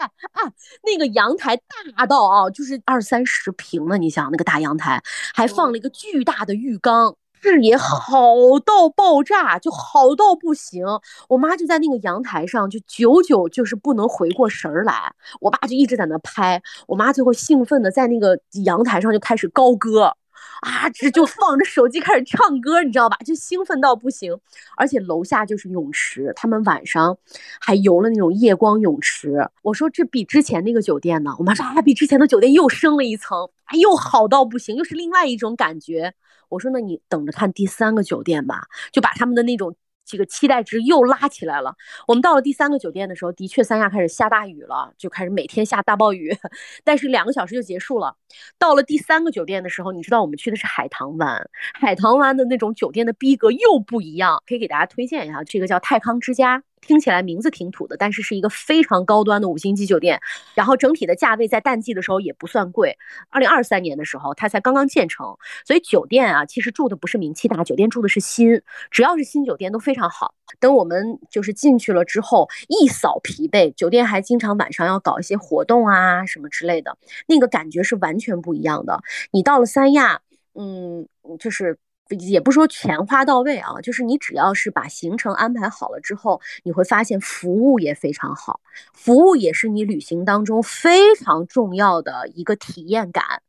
[0.00, 3.96] 哎哎，那个阳台大到啊，就是二三十平了。
[3.96, 5.00] 你想那个大阳台，
[5.32, 10.84] 还放了一个巨大的浴缸，视野好到爆炸，就好到不行。
[11.28, 15.14] 我妈就在那个阳台上，就久久就是不能回过神儿来。
[15.40, 20.16] 我爸就一直在那拍，我妈最后兴奋的在那个阳台上就开始高歌。”
[20.64, 23.16] 啊，这就放着手机开始唱歌，你知道吧？
[23.24, 24.34] 就兴奋到不行。
[24.78, 27.18] 而且楼下就是泳池，他们晚上
[27.60, 29.46] 还游了那种夜光泳池。
[29.62, 31.34] 我说这比之前那个酒店呢？
[31.38, 36.14] 我妈说啊，比之前的酒店又升了一层，哎又好到不行，又是另外一种感觉。
[36.48, 39.76] 我说那你等着看第三个酒店吧，就把他们的那种。
[40.04, 41.74] 这个期待值又拉起来了。
[42.06, 46.36] 我们到了第三个酒店的时候，的确三亚开始下大雨了，就开始每天下大暴雨，
[46.84, 48.16] 但是两个小时就结束了。
[48.58, 56.62] 到了第三个酒店的时候，你知道我们去的是海棠湾，海棠湾的那种酒店的逼格又不一样，可以给大家推荐一下，这个叫泰康之家。
[56.86, 60.20] 听起来名字挺土的，但是是一个非常高端的五星级酒店，
[60.54, 62.96] 然后整体的价位在淡季的时候也不算贵。
[63.30, 70.34] 二零二三年的时候，它才刚刚建成，所以酒店啊，其实住的不是名气大酒店，住的是新，只要是新酒店都非常好。
[70.60, 79.02] 等我们就是进去了之后，一扫疲惫，酒店还经常晚上要搞一些活动啊什么之类的，那个感觉是完全不一样的。
[79.30, 80.20] 你到了三亚，
[80.54, 81.78] 嗯，就是。
[82.10, 88.60] 也不说全花到位啊，就是你只要是把行程安排好了之后，你会发现服务也非常好，
[88.92, 93.42] 服务也是你旅行当中非常重要的一个体验感，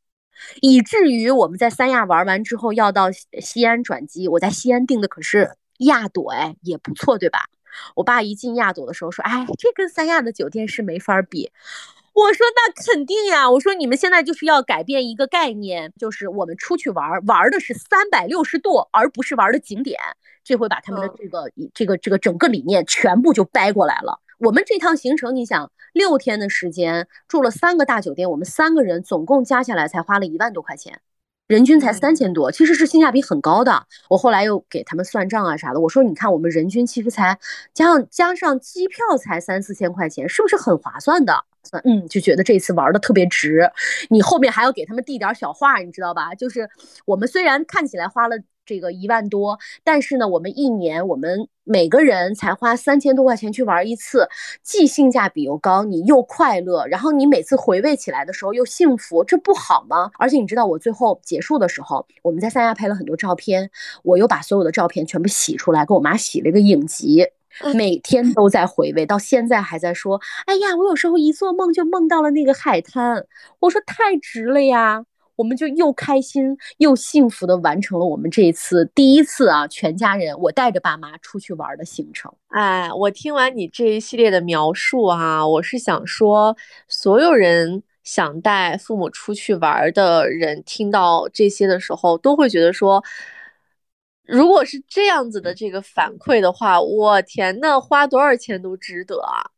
[0.62, 7.46] 以至于我们在三亚玩完之后要到西安转机，我在西安订的可是亚朵，哎，也不错，对吧？
[7.94, 11.52] 我爸一进亚朵的时候说，哎，这跟三亚的酒店是没法比。
[12.15, 19.99] 我说那肯定呀，我说你们现在就是要改变一个概念，就是我们出去玩玩的是三百六十度，而不是玩的景点。
[20.41, 24.21] 这回把他们的这个这个这个整个理念全部就掰过来了。
[24.39, 31.01] 我们这趟行程，你想六天的时间住了三个大酒店，我们三个人总共加下来才花了一万多块钱。
[31.47, 33.86] 人均才三千多，其实是性价比很高的。
[34.10, 37.38] 我后来又给他们算账啊啥的，我说你看我们人均其实才
[37.73, 41.43] 加上加上机票才三四千块钱，是不是很划算的？
[41.63, 43.69] 算嗯，就觉得这次玩的特别值。
[44.10, 46.34] 你后面还要给他们递点小话，你知道吧？
[46.36, 46.69] 就是
[47.05, 48.38] 我们虽然看起来花了。
[48.65, 54.28] 这个一万多，但是呢，我们一年我们每个人才花三千多块钱去玩一次，
[54.63, 60.12] 既性价比又高，你又快乐，然后你每次回味起来的时候又幸福，这不好吗？
[60.17, 63.69] 而且你知道，我最后结束的时候，我们在三亚拍了很多照片，
[64.04, 67.28] 我又把所有的照片全部洗出来，给我妈洗了一个影集，
[67.73, 73.25] 每天都在回味，到现在还在说，哎呀，我有时候一做梦就梦到了那个海滩，
[73.60, 75.06] 我说太值了呀。
[75.36, 82.34] 我们就又开心又幸福的完成了我们这一次第一次啊，全家人我带着爸妈出去玩的行程。
[82.48, 86.56] 哎，我听完你这一系列的描述啊，我是想说，
[86.88, 93.04] 所有人想带父母出去玩的人，听到这些的时候，都会觉得说，
[94.24, 99.52] 如果是这样子的这个反馈的话，我天那，花多少钱都值得啊！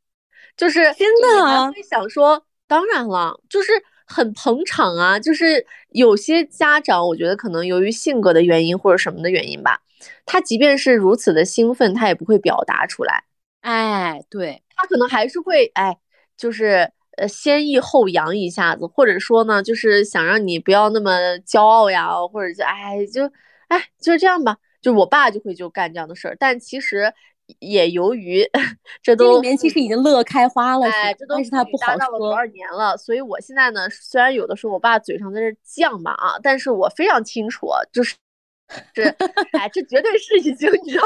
[0.58, 3.72] 就是真的会想说，当然了，就是。
[4.08, 9.82] 很捧场啊，就是有些家长，我觉得可能由于性格的原因或者什么的原因吧，
[10.26, 13.26] 他即便是如此的兴奋，他也不会表达出来。
[13.62, 15.98] 哎，对他可能还是会哎，
[16.38, 23.32] 就是呃先抑后扬一下子，或者说呢，就是想让你不要那么骄傲呀，或者就哎就
[23.68, 27.14] 哎就这样吧，就我爸就会就干这样的事儿，但其实。
[27.60, 28.46] 也由于
[29.02, 32.20] 这都里面其实已经乐开花了，哎，这都是他不好说。
[32.20, 38.16] 多少年了，所以我现在呢，虽然有的时候我爸嘴上在这犟嘛啊，但是我非常清楚，就是
[38.94, 39.04] 是，
[39.54, 41.04] 哎，这绝对是已经你知道，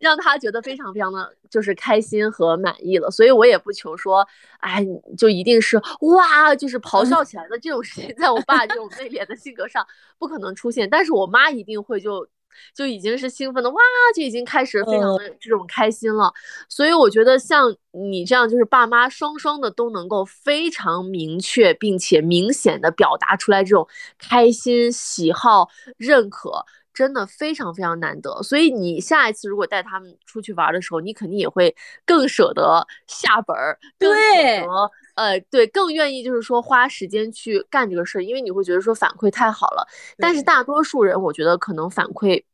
[0.00, 3.10] 让他觉得非常非常的就是开心和满意了。
[3.10, 4.24] 所以我也不求说，
[4.60, 4.86] 哎，
[5.18, 9.84] 就一定是哇，就是咆哮起来的这种事情，在我爸这种 内敛的性格上
[10.18, 12.28] 不可能出现，但是我妈一定会就。
[12.74, 13.80] 就已经是兴奋的哇，
[14.14, 16.32] 就已经开始非常的这种开心了。
[16.68, 23.86] 所以我觉得像你这样，就是爸妈双双的都能够非常明确并且明显的表达出来这种
[24.18, 26.64] 开心、喜好、认可，
[27.00, 28.42] 真的非常非常难得。
[28.42, 34.90] 所以你下一次如果带他们出去玩的时候，你肯定也会更舍得下本儿，更舍得。
[35.14, 39.88] 呃，对，更愿意就是说花时间去干这个事儿，因为你会觉得说反馈太好了。
[40.18, 42.44] 但是大多数人，我觉得可能反馈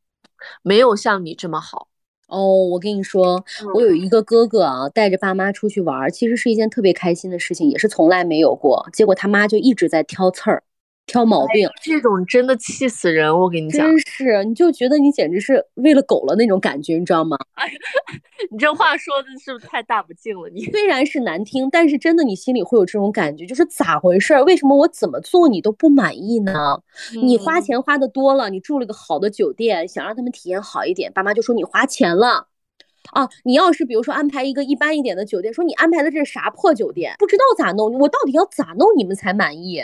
[0.61, 1.89] 没有像你这么好。
[2.27, 8.87] 哦，我跟你说，我有一个哥哥啊，带着爸妈出去玩，其实是一件特别开心的事情，也是从来没有过。
[8.93, 10.63] 结果他妈就一直在挑刺儿。
[11.07, 13.33] 挑毛病，这种真的气死人！
[13.33, 17.37] 我跟你讲，真是，你就觉得你简直是喂了狗了那种感觉，你知道吗？
[17.53, 17.71] 哎，
[18.51, 20.49] 你这话说的是不是太大不敬了？
[20.49, 24.39] 你 虽然是难听，但是真的你心里会有这种感觉，就是咋回事？
[24.43, 26.81] 为什么我怎么做你都不满意呢？
[27.23, 32.47] 你花钱花的多了，你住了个好的酒店，想让他们体验好一点，爸妈就说你花钱了。
[33.11, 39.83] 啊，你要是比如说安排一个一般一点的酒店，说你安排的这是啥破酒店，不知道咋弄，我到底要咋弄你们才满意？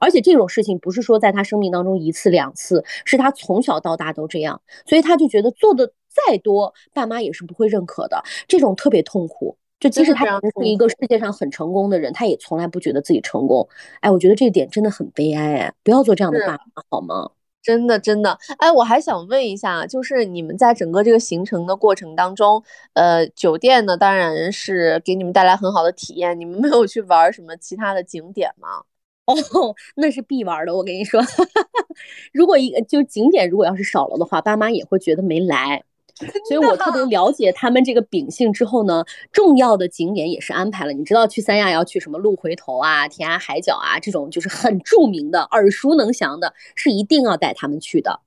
[0.00, 9.56] 而且这种事情不是说在他生命当中一次两次，是他从小到大都这样，所以他就觉得做的再多，爸妈也是不会认可的，这种特别痛苦。
[9.80, 13.68] 就即使他是一个世界上很成功的人，他也从来不觉得自己成功。
[14.00, 17.30] 哎，我觉得这点真的很悲哀，哎，不要做这样的爸妈好吗？
[17.62, 22.62] 真的，真的，哎，我还想问一下，就是你们在整个这个行程的过程当中，
[22.94, 28.82] 呃，酒店呢，当然是给你们带来很好的体验，你们没有去玩什么其他的景点吗？
[29.26, 29.34] 哦，
[29.94, 31.22] 那是必玩的，我跟你说，
[32.34, 35.84] 如果一个就景点如果要是少了的话，爸妈也会觉得没来。
[36.48, 40.92] 所以我特别了解他们这个秉性之后呢，重要的景点也是安排了。
[40.92, 48.20] 你知道去三亚要去什么鹿回头啊、天涯海角啊，这种就是很著名的、耳熟能详的，是一定要带他们去的。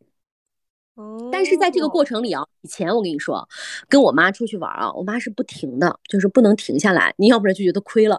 [1.30, 3.46] 但是在这个过程里啊，以前我跟你说，
[3.90, 8.18] 跟我妈出去玩啊，我妈是不停的，就是不能停下来，你要不然就觉得亏了，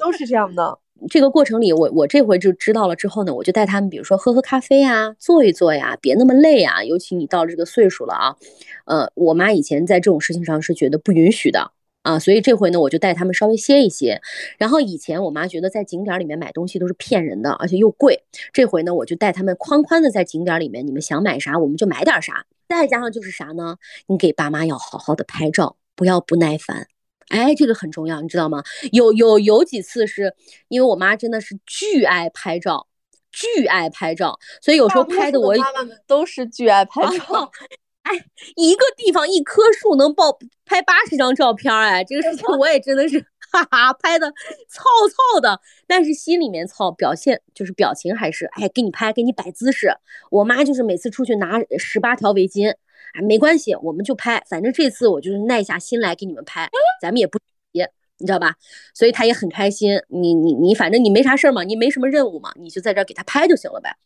[0.00, 0.78] 都是这样的。
[1.08, 6.84] 这个过程里，我我这回就知道了之后呢，我就带他们，比如说喝喝咖啡呀，坐一坐呀，别那么累啊。
[6.84, 8.36] 尤其你到了这个岁数了啊，
[8.84, 14.20] 呃，我妈以前在这种事情上是觉得不允许的啊，所以这回呢，我就带他们稍微歇一歇。
[14.58, 18.22] 然后以前我妈觉得在景点里面买东西都是骗人的，而且又贵。
[18.52, 22.46] 这回呢，我就带他们宽宽的在景点里面，你们想买啥我们就买点啥。
[22.68, 23.76] 再加上就是啥呢？
[24.06, 26.86] 你给爸妈要好好的拍照，不要不耐烦。
[27.30, 28.62] 哎，这个很重要，你知道吗？
[28.92, 30.34] 有有有几次是
[30.68, 32.88] 因为我妈真的是巨爱拍照，
[33.30, 37.50] 巨爱拍照，所以有时候拍的我妈妈们都是巨爱拍照。
[38.02, 38.12] 哎，
[38.56, 43.20] 一个地方一棵树能爆拍八十张照片，哎，这个事情我也真的是
[43.52, 44.26] 哈哈拍的
[44.68, 49.92] 糙糙的，但是心里面糙，表现就是表情还是哎给你拍，给你摆姿势。
[50.30, 52.74] 我妈就是每次出去拿十八条围巾。
[53.14, 56.68] 哎，没关系，我们就拍，反正这次我就是耐下心来给你们拍，
[57.00, 57.38] 咱们也不
[57.72, 57.84] 急，
[58.18, 58.54] 你知道吧？
[58.94, 60.00] 所以他也很开心。
[60.08, 63.96] 你你你，反正你没啥事儿嘛，你没什么任务嘛，你就在这儿给他拍就行了呗。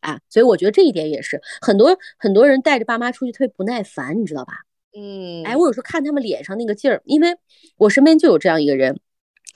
[0.00, 4.52] 啊，所以我觉得这一点也是很多很多人带着爸妈出去特别不耐烦，你知道吧？
[4.96, 7.36] 嗯，哎，我有时候看他们脸上那个劲儿，因为
[7.78, 9.00] 我身边就有这样一个人，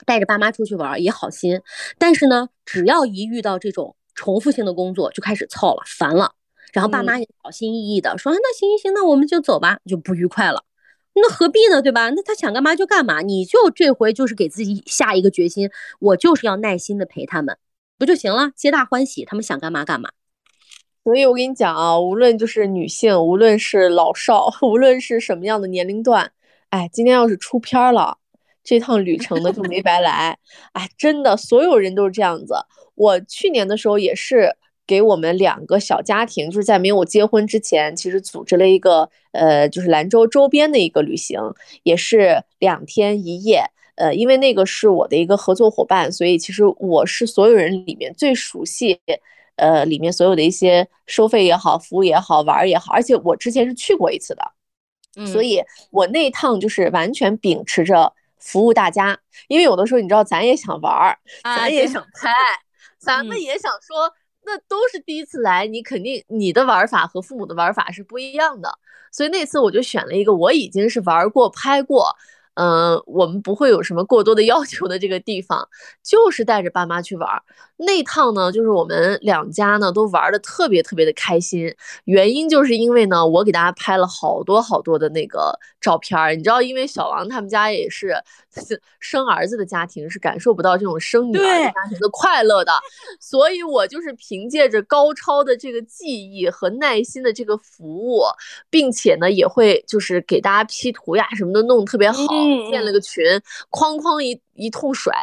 [0.05, 1.61] 带着爸妈出去玩也好心，
[1.97, 6.33] 但是呢，只要一遇到这种重复性的工作，就开始操了，烦了。
[6.71, 10.63] 然后爸妈也小心翼翼的说：“那行行行，那我们就走吧。”就不愉快了。
[11.15, 11.81] 那何必呢？
[11.81, 12.09] 对吧？
[12.11, 13.21] 那他想干嘛就干嘛。
[13.21, 17.57] 你就这回就是给自己下一个决心，我就是要耐心的陪他们，
[17.97, 18.51] 不就行了？
[18.55, 20.11] 皆大欢喜，他们想干嘛干嘛。
[21.03, 26.31] 所以我跟你讲啊，无论就是女性，无论是老少， 无论是什么样的年龄段，
[26.69, 28.17] 哎，今天要是出片了，
[28.63, 30.37] 这趟旅程呢就没白来。
[30.73, 32.53] 哎，真的，所有人都是这样子。
[32.95, 34.55] 我去年的时候也是。
[34.89, 41.39] 给我们两个小家庭，就是在没有结婚之前，其实组织了一个呃，就是兰州周边的一个旅行，
[41.83, 43.63] 也是两天一夜。
[43.97, 48.99] 呃，因为那个是我的一个合作伙伴，所以其实我是所有人里面最熟悉，
[49.57, 59.19] 呃，里面所有的一些收费也好，服务也好，玩也好，而且我之前是去过一次的，所以我那趟就是完全秉持着服务大家。
[59.49, 62.33] 因为有的时候你知道，咱也想玩，咱也想拍，
[62.97, 64.11] 咱们也想说。
[64.51, 68.79] 那都是第一次来，你肯定你的玩法和父母的玩法是不一样的，
[69.11, 72.15] 所以那次我就选了一个我已经是玩过、拍过。
[72.59, 75.65] 嗯，我们不会有什么过多的要求的这个地方，
[76.03, 77.41] 就是带着爸妈去玩。
[77.77, 81.73] 那趟呢，就是我们两家呢都玩的特别特别的开心。
[82.03, 86.35] 原因就是因为呢，我给大家拍了好多好多的那个照片儿。
[86.35, 88.13] 你知道，因为小王他们家也是
[88.99, 92.73] 生儿子的家庭，是感受不到这种生女儿家庭的快乐的。
[93.21, 98.23] 所以我就是凭借着高超的这个技艺和耐心的这个服务，
[98.69, 102.17] 并且呢，也会就是给大家 P 图呀什么的弄特别好。
[102.69, 103.23] 建了个群，
[103.71, 105.13] 哐哐一一通甩，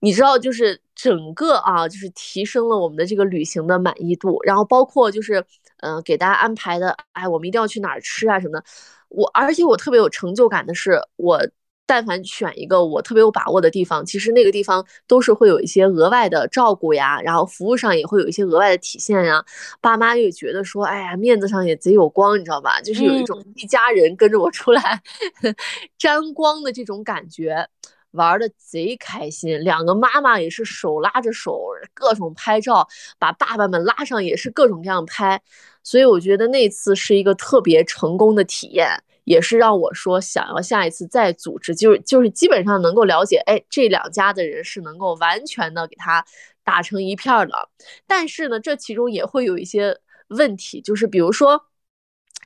[0.00, 4.38] 你知道，就是整个啊，就是提升了我们的这个旅行的满意度。
[4.44, 5.44] 然后包括就是，
[5.78, 8.64] 嗯，给大家安排的，哎，我们一定要去哪儿吃啊什么的。
[9.08, 11.40] 我而且我特别有成就感的是，我。
[11.88, 19.42] 但凡选一个我特别有把握的地方，其实那个地方都是会有一些额外的照顾呀，然后服务上也会有一些额外的体现呀。
[19.80, 22.78] 爸妈又觉得说，哎呀，面子上也贼有光，你知道吧？
[22.82, 25.00] 就是有一种一家人跟着我出来
[25.96, 27.66] 沾光的这种感觉，
[28.10, 29.58] 玩的贼开心。
[29.64, 31.58] 两个妈妈也是手拉着手，
[31.94, 32.86] 各种拍照，
[33.18, 35.40] 把爸爸们拉上也是各种各样拍。
[35.82, 39.02] 所以我觉得那次是一个特别成功的体验。
[39.28, 46.24] 也是让我说想要下一次再组织，就是就是基本上能够了解，哎，这两家的人是能够完全的给他
[46.64, 47.68] 打成一片的。
[48.06, 49.98] 但是呢，这其中也会有一些
[50.28, 51.62] 问题，就是比如说，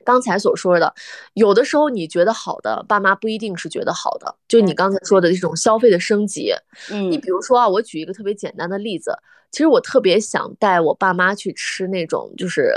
[0.03, 0.93] 刚才所说的，
[1.35, 4.35] 有的时候你觉得好的，爸妈不一定是觉得好的。
[4.49, 6.51] 就你刚才说的这种消费的升级，
[6.91, 9.17] 嗯，你比如说啊，我举一个特别简单的例子，
[9.51, 12.73] 其实我特别想带我爸妈去吃那种，就是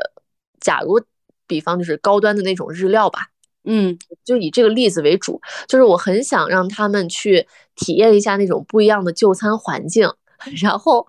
[0.61, 1.01] 假如
[1.49, 3.29] 比方就是高端的那种日料吧，
[3.67, 10.11] 嗯，就以这个例子为主，就是我很想让他们去体验一下那种不一样的就餐环境。
[10.62, 11.05] 然后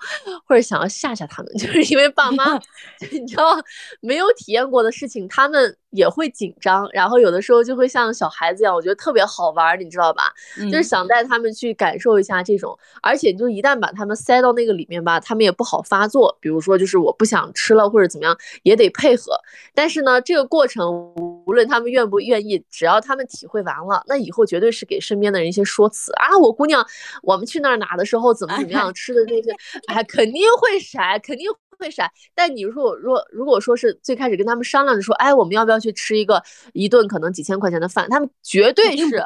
[0.48, 2.58] 或者想要吓吓他们， 就是因为爸妈，
[3.12, 3.58] 你知道
[4.00, 6.88] 没有体验过的事情，他们也会紧张。
[6.94, 10.32] 然后有的时候就会像小孩子一样，我觉得特别好玩，你知道吧？
[10.72, 12.76] 就是想带他们去感受一下这种。
[13.04, 16.38] 而且就一旦把他们塞到那个里面吧，他们也不好发作。
[16.40, 19.34] 比如说就是我不想吃了或者怎么样，也得配合。
[19.76, 21.14] 但是呢，这个过程
[21.48, 26.38] 无论他们愿不愿意，只要他们体会完了，那以后绝对是给身边的人一些说辞啊。
[26.38, 26.86] 我姑娘，
[27.24, 29.24] 我们去那儿哪的时候怎么怎么样吃的。
[29.24, 29.52] 那些，
[29.88, 32.12] 哎，肯定会甩，肯定会甩。
[32.36, 36.44] 但你说，如果如果说是最开始跟他们商量着说，哎，我们要不要去吃一个
[36.74, 38.10] 一顿可能几千块钱的饭？
[38.10, 39.24] 他们绝对是，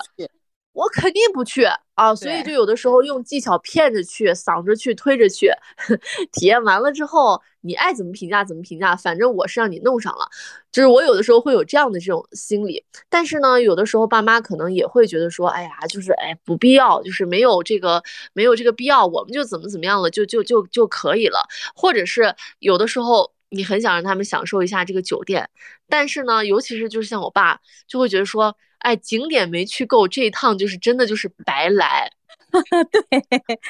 [0.74, 1.64] 我肯定不去
[1.96, 2.16] 啊。
[2.16, 5.52] 所以就有的时候用技巧骗着去，搡着去，推着去，
[6.32, 7.42] 体验完了之后。
[7.64, 10.28] 你爱怎么评价怎么评价，反正我是让你弄上了，
[10.72, 18.02] 就是我有的时候会有这样的这种心理，但是呢，有的时候爸妈可能也会觉得说，哎呀，就是哎不必要，就是没有这个
[18.34, 21.38] 没有这个必要，我们就怎么怎么样了，就就就就可以了，
[21.76, 25.48] 或者是有的时候你很想让他们享受一下这个酒店，
[25.88, 32.10] 但是呢，尤其是就是像我爸就会觉得说，哎，景点没去够，这一趟就是真的就是白来。
[32.52, 33.22] 对，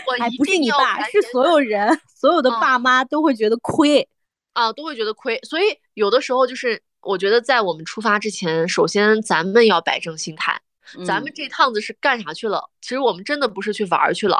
[0.07, 4.07] 我不是你爸，是所有人，所有的爸妈都会觉得亏
[4.53, 5.39] 啊，都会觉得亏。
[5.43, 5.63] 所以
[5.95, 10.59] 有的时候就是，我觉得在我们出发之前，首先咱们要摆正心态，
[11.05, 12.69] 咱们这趟子是干啥去了？
[12.82, 14.38] 其实我们真的不是去玩去了，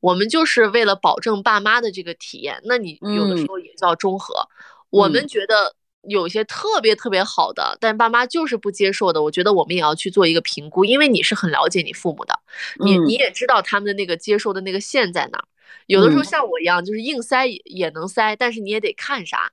[0.00, 2.60] 我们就是为了保证爸妈的这个体验。
[2.64, 4.48] 那你有的时候也叫中和，
[4.90, 5.74] 我们觉得。
[6.08, 9.20] 有些特别特别好的，但爸妈就是不接受的。
[9.20, 12.38] 我觉得我们也要去做一个评估，因为你是很了解你父母的，
[12.78, 15.44] 你你也知道他们的那个接受的那个线在哪。
[15.86, 19.50] 有的时候像我一样，就是硬塞也能塞，但是你也得看啥，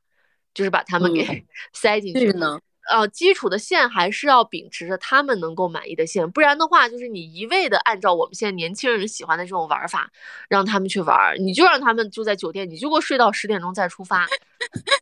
[0.54, 2.60] 就是把他们给 塞进去呢。
[2.90, 10.12] 呃，基础的线还是要秉持着他们能够满意的线，不然的话，就是你一味的按照我们现在年轻人喜欢的这种玩法，
[10.50, 14.28] 让他们去玩，你就让他们住在酒店，你就给我睡到十点钟再出发，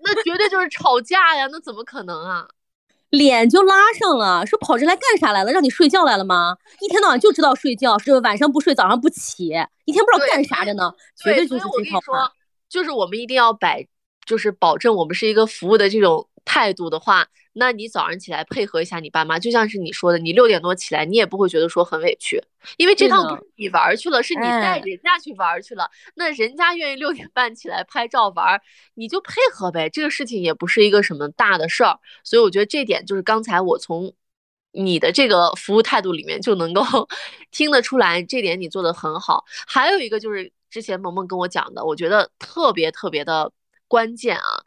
[0.04, 2.48] 那绝对就是吵架呀，那怎么可能啊？
[3.10, 5.52] 脸就拉上了，说跑这来干啥来了？
[5.52, 6.56] 让你睡觉来了吗？
[6.80, 9.48] 一天到晚就知道睡觉，是晚上不睡，早上不起，
[9.84, 10.94] 一天不知道干啥着呢？
[11.22, 12.32] 绝对就是这套话。
[12.70, 13.86] 就是我们一定要摆，
[14.26, 17.28] 就是保证我们是一个服务的这种态度的话。
[17.54, 22.42] 那你早上起来配合一下你爸妈，就像是你说的，你六点多起来，你也不会觉得说很委屈，
[22.78, 25.92] 因为这趟不是你玩去了，是你带人家去玩去了。
[26.16, 28.62] 那人家愿意六点半起来拍照玩，
[28.94, 32.00] 你就配合呗，这个事情也不是一个什么大的事儿。
[32.24, 34.14] 所以我觉得这点就是刚才我从
[34.72, 36.82] 你的这个服务态度里面就能够
[37.52, 39.44] 听得出来，这点你做的很好。
[39.68, 43.52] 还有一个就是之前萌萌跟我讲的，我觉得特别特别的
[43.90, 44.64] 关键啊。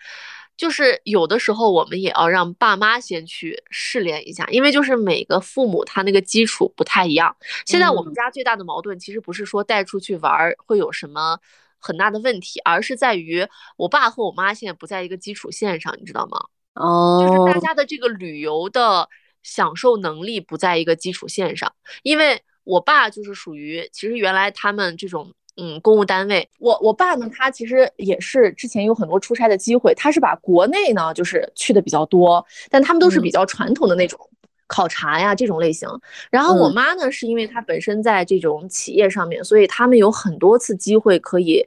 [0.56, 7.36] 就是有的时候我们也要让爸妈先去试炼一下，因为就是每个父母他那个基础不太一样。
[7.66, 11.38] 现在我们家最大的矛盾其实不是说带出去玩会有什么
[11.78, 13.46] 很大的问题，而是在于
[13.76, 16.44] 我爸和我妈现在不在一个基础线上，你知道吗？
[16.74, 19.08] 哦，就是大家的这个旅游的
[19.42, 25.34] 享受能力不在一个基础线上，因为我爸就是属于其实原来他们这种。
[25.56, 34.18] 嗯，公务单位，我我爸呢，他其实也是之前有很多出差的机会，他是把国内呢就是去的比较多，但他们都是比较传统的那种
[34.66, 35.88] 考察呀这种类型。
[36.28, 41.64] 然后我妈呢，是因为她本身在这种企业上面，所以他们有很多次机会可以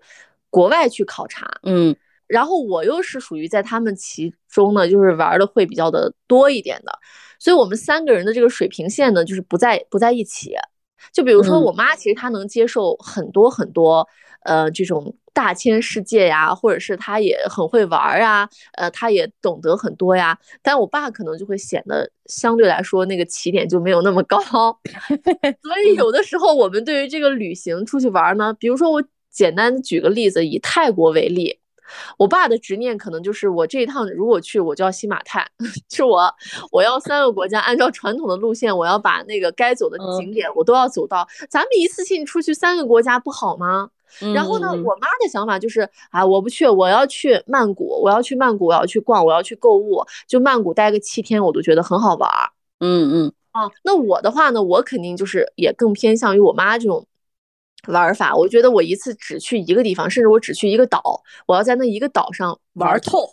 [0.49, 1.49] 国外去考察。
[1.63, 1.95] 嗯，
[2.27, 6.91] 然后我又是属于在他们其中呢，就是玩的会比较的多一点的，
[7.39, 10.55] 所以我们三个人的这个水平线呢，就是不在不在一起。
[11.13, 14.07] 就比如说，我妈其实她能接受很多很多，
[14.43, 20.37] 呃，这种大千世界呀，或者是她也很会玩儿啊，呃，她也懂得很多呀。
[20.61, 24.39] 但我爸可能就会显得相对来说那个起点就没有那么高，
[25.61, 31.59] 所以有的时候我们对于这个旅行出去玩呢，比如说我简单举个例子，以泰国为例。
[32.17, 35.47] 我爸的执念可能就是我这一趟如果去，我就要新马泰，
[35.89, 36.33] 是我
[36.71, 41.27] 我要三个国家按照传统的路线，我要把那个该走的景点我都要走到。
[41.49, 43.89] 咱们一次性出去三个国家不好吗？
[44.33, 52.29] 然后呢，我妈的想法就是啊，我不去，我要去曼谷，我要去曼谷，我要去逛，我要去购物，就曼谷待个七天，我都觉得很好玩。
[52.79, 57.05] 嗯嗯啊，那我的话呢，我肯定就是也更偏向于我妈这种。
[57.87, 63.29] 玩法，我觉得我一次只去一个地方，甚至我只去一个岛，我要在那一个岛上玩透。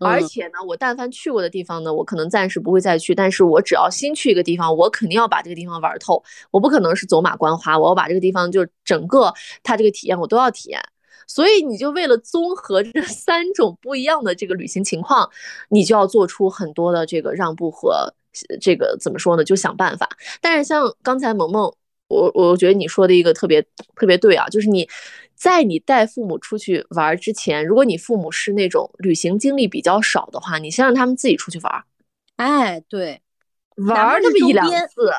[0.00, 6.22] 而且呢，我但凡去过的地方呢，我可能暂时不会再去，但是我只要新去一个地方，我肯定要把这个地方玩透。
[6.52, 9.34] 我不可能是走马观花，我要把这个地方就整个
[9.64, 10.80] 它这个体验我都要体验。
[11.26, 15.28] 所以你就为了综合这 三种不一样的这个旅行情况，
[15.68, 18.14] 你就要做出很多的这个让步和
[18.60, 19.42] 这个怎么说呢？
[19.42, 20.08] 就想办法。
[20.40, 21.74] 但是像刚才萌萌，
[22.08, 23.62] 我我觉得你说的一个特别
[23.94, 24.88] 特别对啊，就是你。
[25.40, 31.84] 在你带父母出去玩之前，如果你父母是那种旅行经历比较少的话，你先让他们自己出去玩。
[32.34, 33.22] 哎，对，
[33.76, 35.12] 玩那么一两次。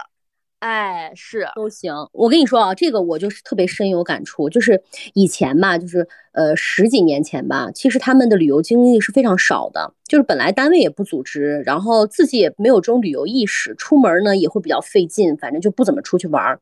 [0.59, 1.93] 哎，是都行。
[2.11, 4.49] 我跟你说啊，这个我就是特别深有感触。
[4.49, 4.83] 就是
[5.13, 9.93] 以前吧，就是呃十几年前吧，其实他们的旅游经历是非常少的。
[10.10, 16.60] 就是本来单位也不组织，然后自己也没有这种旅游意识，出门呢也会比较费劲，反正就不怎么出去玩。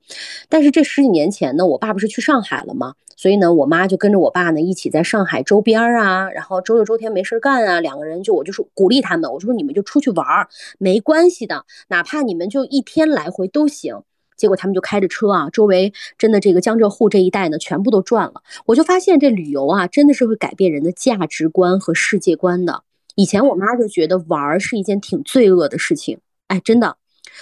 [0.49, 2.93] 但是这十几年前呢，我爸不是去上海了吗？
[3.15, 14.01] 所以呢，我妈就跟着我爸呢一起在上海周边啊，然后周六周天没事干啊，两个人就我就是鼓励他们，我说你们就出去玩儿，没关系的，哪怕你们就一天来回都行。
[14.35, 18.43] 结果他们就开着车啊，周围真的这个江浙沪这一带呢，全部都转了。
[18.67, 22.83] 我就发现这旅游啊，真的是会改变人的价值观和世界观的。
[23.17, 26.97] 以前我妈就觉得玩儿是一件挺罪恶的事情，哎，真的。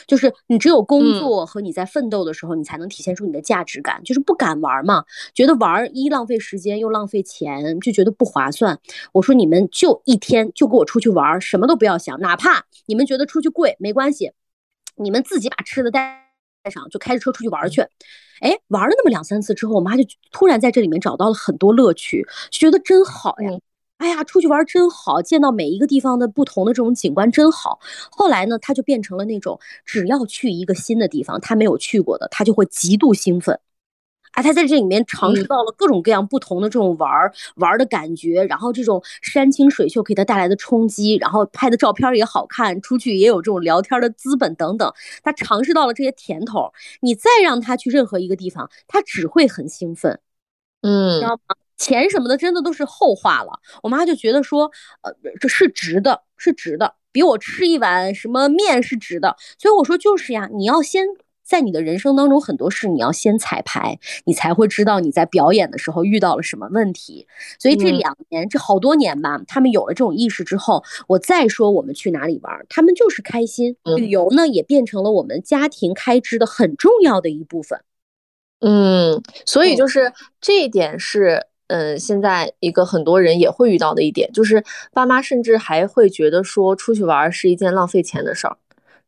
[0.08, 4.02] 就是你只有工作和你在奋斗的时候，你才能体现出你的价值感。
[4.04, 5.04] 就是不敢玩嘛，
[5.34, 8.80] 觉得玩儿一浪费时间又浪费钱，就觉得不划算。
[9.14, 14.32] 我说你们就一天就给我出去玩儿，什么都不要想，哪怕你们觉得出去贵没关系，
[14.96, 16.24] 你们自己把吃的带
[16.72, 17.82] 上，就开着车出去玩去。
[18.42, 23.52] 哎，玩了那么两三次之后，我妈就突然在这里面找到了很多乐趣，觉得真好呀。
[24.06, 27.80] 哎呀，出去玩真好，见到每一个地方的不同的这种景观真好。
[28.12, 33.60] 后来呢，他就变成了那种只要去一个新的地方，他没有去过的，他就会极度兴奋。
[34.34, 37.10] 哎，他在这里面尝试到了各种各样不同的这种玩
[37.56, 44.94] 玩的感觉，然后这种山清水秀给他带来的冲击，然后拍的照片也好看，出去也有这种聊天的资本等等。
[45.24, 50.20] 他尝试到了这些甜头，你再让他去任何一个地方，他只会很兴奋。
[50.82, 51.56] 嗯，知道吗？
[51.78, 53.60] 钱什么的，真的都是后话了。
[53.84, 54.72] 我妈就觉得说，
[55.02, 59.36] 呃，这是值的，是值的，比我吃一碗什么面是值的。
[59.60, 61.06] 所以我说就是呀，你要先
[61.44, 67.28] 在你的人生当中很多事，你要先彩排，你才会知道你在表演的时候遇到了什么问题。
[67.60, 73.76] 所以这两年，这好多年吧，他们有了这种意识之后，我再说我们去哪里玩，他们就是开心。
[73.98, 77.82] 旅游呢，也变成了我们家庭开支的很重要的一部分。
[78.62, 81.48] 嗯，所以就是这一点是。
[81.68, 84.64] 嗯，现在一个很多人也会遇到的一点，就是
[84.94, 88.58] 爸妈甚至还会觉得说出去玩是一件浪费钱的事儿。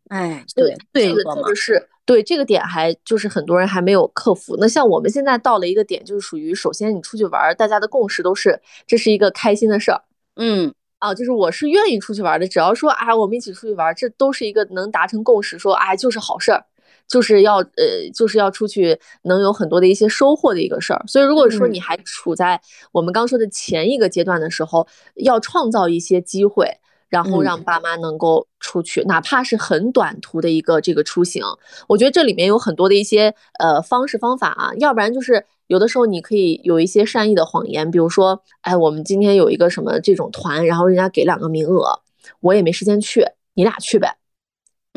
[0.09, 4.55] 哎，对，这个这个是对这个点还就是很多人还没有克服。
[4.59, 10.01] 那像我们现在到了一个点，就是属于首先你出去玩，大家的共识都是这是一个开心的事儿。
[10.37, 16.63] 嗯，啊，就是我是愿意出去玩的，只要说啊我们一起出去玩，这都是一个能达成共识，说啊就是好事儿。
[17.07, 21.03] 就是要呃，就是要出去能有很多的一些收获的一个事儿。
[21.07, 22.59] 所以如果说你还处在
[22.91, 26.69] 我们刚说的前一个阶段的时候，要创造一些机会，
[27.09, 31.43] 然后让爸妈能够出去，哪怕是很短途的一个这个出行。
[31.87, 42.01] 我觉得这里面有很多的一些呃方式方法啊，要不然就是有的时候你可以有一些善意的谎言，比如说，哎，我们今天有一个什么这种团，然后人家给两个名额，
[42.41, 44.17] 我也没时间去，你俩去呗。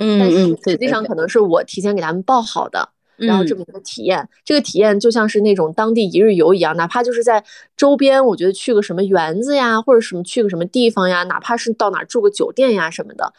[0.02, 2.88] 嗯，但是实际上可能是我提前给他们报好的，
[3.18, 7.44] 然后这么一个体验，这个体验就像是那种当地一日游一样，哪怕就是在
[7.76, 13.34] 周边，我觉得去个什么园子呀，或者什么去个什么地方呀，哪怕是到哪住个酒店呀什么的，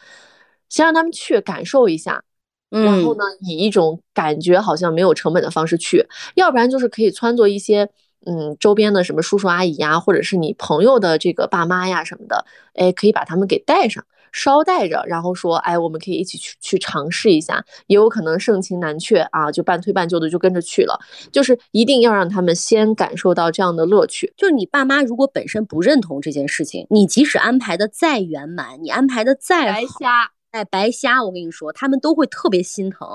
[0.68, 2.22] 先让他们去感受一下，
[2.70, 6.06] 然后呢，以一种感觉好像没有成本的方式去，
[6.36, 7.88] 要不然就是可以撺掇一些
[8.24, 12.44] 嗯周边的什么叔叔阿姨呀，或者是你朋友的这个爸妈呀什么的，
[12.74, 14.04] 哎，可以把他们给带上。
[14.32, 20.98] 捎带着，然后说，哎，我们可以一起去去尝试一下，也有可能盛情难却啊，就半推半就的就跟着去了。
[21.30, 24.32] 就是一定要让他们先感受到这样的乐趣。
[24.36, 33.06] 就是你爸妈如果本身不认同这件事情，你即使安排的再圆满，你安排的再白瞎，哎，白瞎，我跟你说，他们都会特别心疼。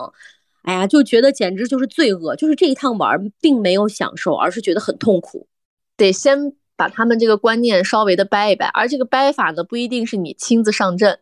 [0.61, 5.47] 哎呀，就觉得简直就是罪恶，就是这一趟玩并没有享受，而是觉得很痛苦。
[5.97, 6.53] 得先。
[6.77, 11.19] 把他们这个观念稍微的掰一掰，而这个掰法呢，不一定是你亲自上阵，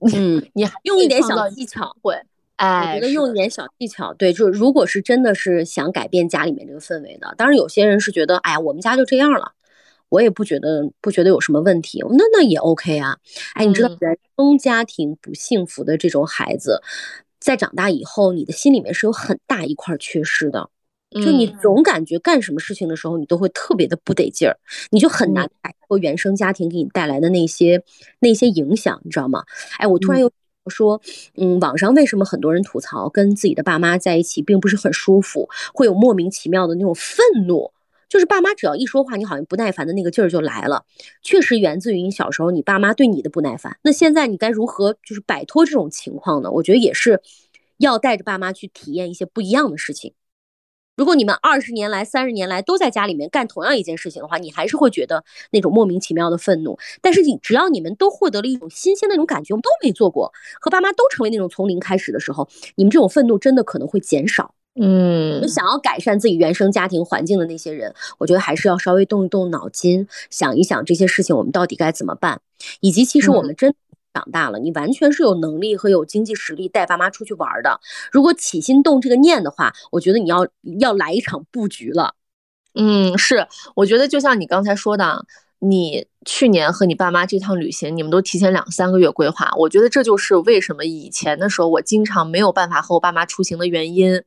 [0.00, 2.18] 嗯，你还用一点小技巧，会，
[2.56, 9.52] 哎，我觉得用一点小技巧，对，就是如果是真的是想改变家里面这个氛围的，当然有些人是觉得，哎呀，我们家就这样了，
[10.08, 13.18] 我也不觉得不觉得有什么问题，那那也 OK 啊，
[13.52, 16.80] 哎，你知道，原生家庭不幸福的这种孩子，
[17.38, 20.70] 在长大以后，你的心里面是有很大一块缺失的。
[21.20, 24.56] 就你总感觉干什么事情的时候，你都会特别的不得劲儿，
[24.90, 27.82] 你就很难摆脱原生家庭给你带来的那些
[28.20, 29.44] 那些影响，你知道吗？
[29.78, 30.30] 哎，我突然又
[30.68, 31.00] 说，
[31.36, 37.72] 嗯，网上为什么很多人吐槽跟自己的爸妈在一起并不是很舒服，会有莫名其妙的那种愤怒，
[38.08, 40.84] 就是爸妈只要一说话，你好像不耐烦的那个劲儿就来了，
[41.22, 43.76] 确实源自于你小时候你爸妈对你的不耐烦。
[43.82, 46.50] 那现在你该如何就是摆脱这种情况呢？
[46.52, 47.20] 我觉得也是
[47.78, 50.14] 要带着爸妈去体验一些不一样的事情。
[50.94, 56.78] 如果你们二十年来、三十年来都在家里面干同样一件事情的话，你还是会觉得那种莫名其妙的愤怒。
[57.00, 64.54] 但是你只要你们都获得了一种新鲜的那种感觉，我们都没做过，和爸妈都成为那种从零开始的时候，你们这种愤怒真的可能会减少。
[64.74, 72.40] 嗯，想要改善自己原生家庭环境的那些人，我觉得还是要稍微动一动脑筋，想一想这些事情我们到底该怎么办，
[72.80, 73.74] 以及其实我们真。
[74.12, 77.80] 长大了，你完全是有能力和有经济实力带爸妈出去玩的。
[78.10, 80.46] 如果起心动这个念的话，我觉得你要
[80.80, 82.14] 要来一场布局了。
[82.74, 85.24] 嗯，是，我觉得就像你刚才说的，
[85.58, 89.50] 你去年和你爸妈这趟旅行，你们都提前两三个月规划。
[89.58, 94.22] 我觉得这就是为什么以前的时候我经常没有办法和我爸妈出行的原因，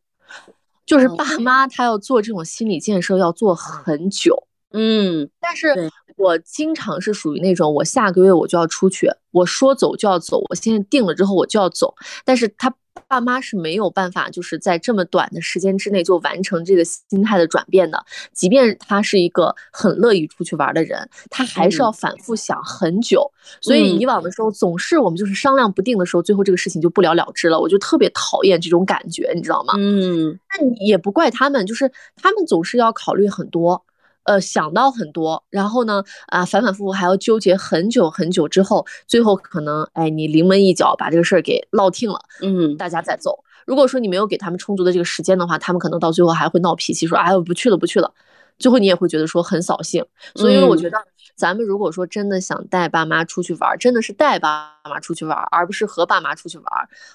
[0.86, 4.48] 就是爸妈他要做这种心理建设要做很久。
[4.78, 5.74] 嗯，但是
[6.18, 11.96] 我经常是属于那种，我下个月我就要出去，我说走就要走，我现在定了之后我就要走。
[12.26, 12.74] 但是他
[13.08, 18.04] 爸妈是没有办法，就是在这么短的时间之内就完成这个心态的转变的。
[18.34, 23.30] 即便他是一个很乐意出去玩的人，他还是要反复想很久。
[23.62, 27.60] 所以以往的时候，总是我们就是商量不定的时候，最后这个事情就不了了之了。
[27.60, 29.74] 我就特别讨厌这种感觉，你知道吗？
[29.78, 33.86] 嗯，那也不怪他们，就是他们总是要考虑很多。
[34.26, 43.44] 呃，想到很多，然后呢，啊，反反复复还要纠结很久很久之后，最后可能，哎，你临门一脚把这个事儿给落听了，嗯，大家再走。
[43.66, 48.14] 如果说你没有给他们充足的这个时间的话，他们可能到最后还会闹脾气，说，哎，我不去了，不去了。
[48.58, 50.06] 最后你也会觉得说很扫兴。
[50.36, 50.98] 所以我觉得，
[51.36, 56.66] 咱们如果说真的想带爸妈出去玩，真的是带爸妈出去玩，而不是和爸妈出去玩，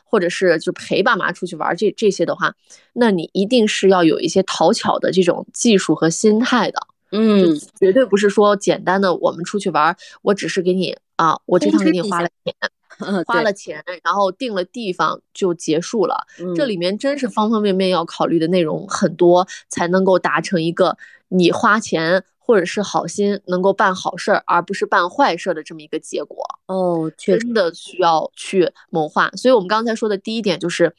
[0.05, 2.55] 或者是就陪爸妈出去玩，这这些的话，
[2.93, 6.81] 那你一定是要有一些讨巧的这种技术和心态的。
[7.13, 12.55] 嗯，绝对不是说简单的我们出去玩，我只是给你啊，我这趟给你花了钱，
[13.27, 16.27] 花了钱，然后定了地方就结束了。
[16.55, 20.97] 这里面真是方方面面要考虑的内容很多，才能够达成一个
[21.29, 26.45] 你花钱或者是好心能够办好事儿，而不是办坏事儿的这么一个结果。
[26.67, 29.31] 哦，真的需要去谋划。
[29.33, 30.95] 所以我们刚才说的第一点就是。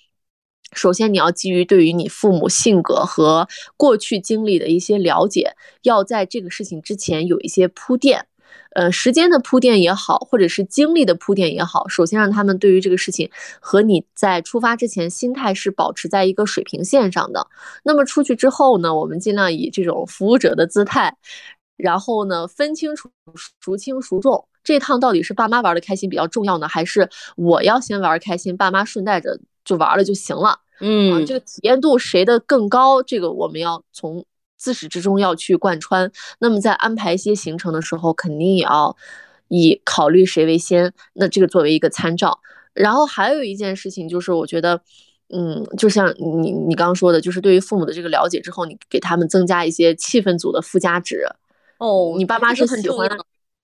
[0.73, 8.25] 首先，你要基于对于你父母性格和过去经历的一些了解，要在这个事情之前有一些铺垫，
[8.73, 17.47] 呃，时间的铺垫也好，或者是经历的铺垫也好，首先让他们对于这个事情和你在出发之前心态是保持在一个水平线上的。
[17.83, 21.17] 那么出去之后呢，我们尽量以这种服务者的姿态，
[21.75, 23.09] 然后呢，分清楚
[23.59, 29.37] 孰轻孰重，这趟到底是爸妈玩的开心比较重要呢，还是我要先玩开心，爸妈顺带着。
[29.63, 34.25] 就玩了就行了，嗯，这个体验度谁的更高，这个我们要从
[34.57, 36.11] 自始至终要去贯穿。
[36.39, 38.95] 那么在安排一些行程的时候，肯定也要
[39.47, 42.39] 以考虑谁为先，那这个作为一个参照。
[42.73, 44.81] 然后还有一件事情就是，我觉得，
[45.29, 51.27] 嗯，就像你你刚刚说的，就是对于父母的这个了解之后，你给他们增加一些气氛组的附加值。
[51.77, 53.09] 哦，你爸妈是喜欢。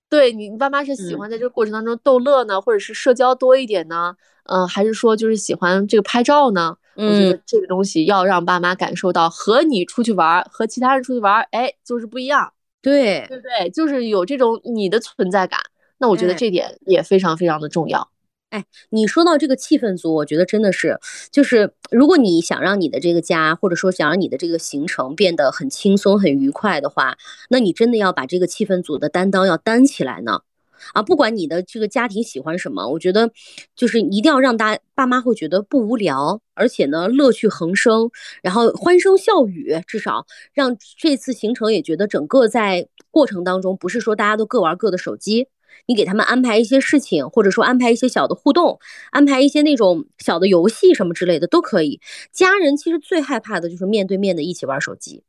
[0.09, 4.15] 对你，你爸妈是喜欢在这个过程当中逗乐呢，或者是社交多一点呢？
[4.43, 6.77] 嗯，还是说就是喜欢这个拍照呢？
[6.95, 12.53] 我觉得这个东西要让爸妈感受到和你出去玩，和其他人出去玩，哎，就是不一样。
[12.81, 13.69] 对，对对？
[13.69, 15.59] 就是有这种你的存在感。
[15.99, 18.09] 那我觉得这点也非常非常的重要。
[18.49, 20.97] 哎，你说到这个气氛组，我觉得真的是，
[21.31, 27.17] 就是如果你想让你的这个家，或者说想让你的这个行程变得很轻松、很愉快的话，
[27.49, 30.39] 那你真的要把这个气氛组的担当要担起来呢。
[30.93, 33.31] 啊，不管你的这个家庭喜欢什么，我觉得
[33.75, 38.09] 就是一定要让大爸妈会觉得不无聊，而且呢乐趣横生，
[38.41, 45.47] 然后欢声笑语，至少让这次行程也觉得整个在过程当中不是说大家都各玩各的手机。
[45.85, 48.79] 你给他们安排一些事情，或者说安排一些小的互动，
[49.11, 52.01] 安排一些那种小的游戏什么之类的都可以。
[52.31, 55.23] 家人其实最害怕的就是面对面的一起玩手机，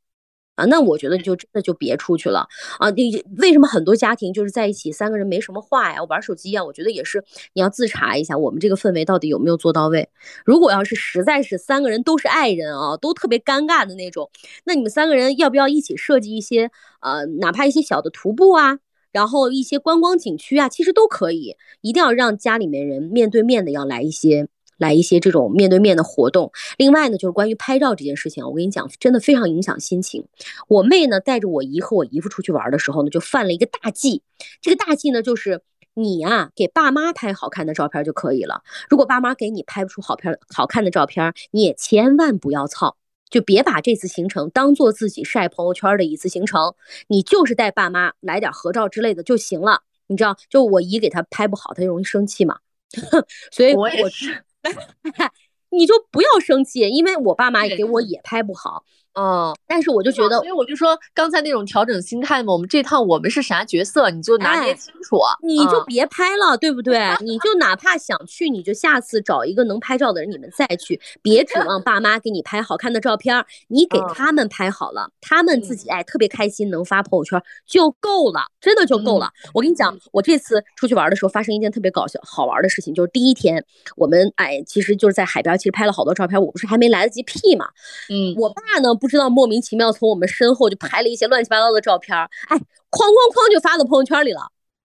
[0.57, 2.49] 啊，那我觉得就真的就别出去了
[2.81, 2.91] 啊。
[2.91, 6.65] 你为什么很多家庭就是在一起三个人没什么话呀，玩手机呀？
[6.65, 7.23] 我觉得也是
[7.53, 10.09] 你要自查一下，我们这个氛围到底有没有做到位。
[10.45, 14.31] 如果要是实在是三个人都是爱人啊，都特别尴尬的那种，
[14.65, 16.71] 那你们三个人要不要一起设计一些
[17.01, 18.81] 呃，哪怕一些小的徒步啊？
[19.19, 24.47] 然后一些观光景区啊，其实都可以，一定要让家里面人面对面的要来一些
[24.77, 26.53] 来一些这种面对面的活动。
[26.77, 30.25] 另外呢，就是关于拍照这件事情，我跟你讲，真的非常影响心情。
[30.69, 34.23] 我妹呢带着我姨和我姨夫出去玩的时候呢，就犯了一个大忌。
[34.62, 35.62] 这个大忌呢，就是
[35.95, 38.62] 你呀给爸妈拍好看的照片就可以了。
[38.89, 42.97] 如果爸妈给你拍不出好片好看的照片，你也千万不要操，
[43.31, 46.74] 就别把这次行程当做自己晒朋友圈的一次行程。
[47.09, 49.83] 你就是带爸妈来点合照之类的就行了。
[50.07, 52.59] 你知道，就我姨给他拍不好，他就容易生气嘛。
[53.53, 54.45] 所以我也是。
[55.70, 58.85] 你就不要生气，因为我爸妈给我也拍不好。
[59.19, 67.01] 嗯，但是我就觉得，所以我就说刚才那种调整心态嘛，我们这趟我们是啥角色，你就拿捏清楚，你就别拍了，对不对？
[67.21, 79.29] 你就哪怕想去，你就下次找一个能拍照的人，你们再去，别指望爸妈给你拍好看的照片，你给他们拍好了，他们自己哎特别开心，能发朋友圈就够了，真的就够了。
[79.53, 83.64] 我跟你讲，我这次出去玩的时候发生一件特别搞笑好玩的事情，就是第一天
[83.97, 87.66] 我们哎其实就是在海边，其实拍了好多照片，我不是还没来得及 P 嘛，
[88.09, 89.08] 嗯，我爸呢不。
[89.09, 92.57] 不知道莫名其妙从我们身后就拍了一些乱七八糟的照片哎，
[92.91, 94.41] 哐哐哐就发到朋友圈里了。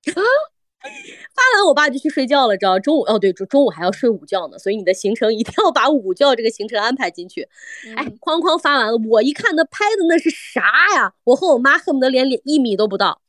[0.84, 7.47] 发完我爸就去睡觉了，知道中午哦对，中中午还要睡午觉呢，所以你的行程一定要把午觉这个行程安排进去。
[7.95, 10.61] 哎，哐哐发完了，我一看他拍的那是啥
[10.95, 11.13] 呀？
[11.26, 13.21] 我和我妈恨不得连一米都不到。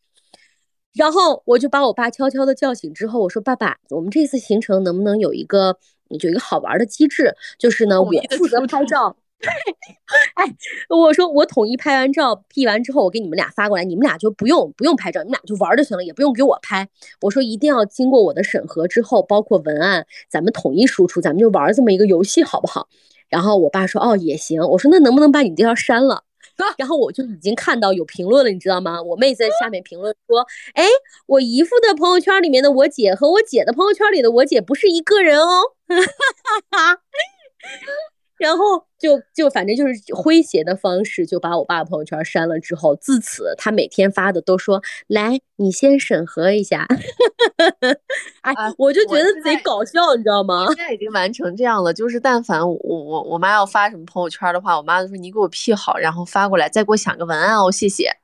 [0.95, 5.77] 然后我就把我爸悄悄的叫醒之后，我说爸爸，我们这次行程能不能有一个
[6.09, 7.37] 有一个好玩的机制？
[7.59, 9.17] 就是呢，我负责拍照。
[10.35, 10.45] 哎，
[10.89, 16.89] 我说我统一拍完照，P 完之后，我给你们俩发过来，你们俩就不用不用拍照，你们俩就玩就行了，也不用给我拍。
[17.21, 22.89] 我说一定要经过我的审核之后，包括文案，咱们统一输出，咱们就玩这么一个游戏，好不好？
[23.29, 24.63] 然后我爸说哦也行。
[24.63, 26.25] 我说那能不能把你这条删了？
[26.79, 29.03] 然后我就已经看到有评论了，你知道吗？
[29.03, 30.85] 我妹在下面评论说，哎，
[31.27, 35.63] 我姨夫的朋友圈里面的我姐和我姐的朋友圈里的我姐不是一个人哦。
[38.39, 46.87] 然后就就反正就是诙谐的方式，就把我爸朋友圈删了之后，自此他每天发的都说来，你先审核一下。
[48.43, 50.67] 哎，我就觉得贼搞笑，你知道吗？
[50.69, 58.24] 现在已经完成这样了，就是但凡我我我妈要发什么朋友圈的话，我妈就说你给我 P 好，然后发过来，再给我想个文案哦，谢谢。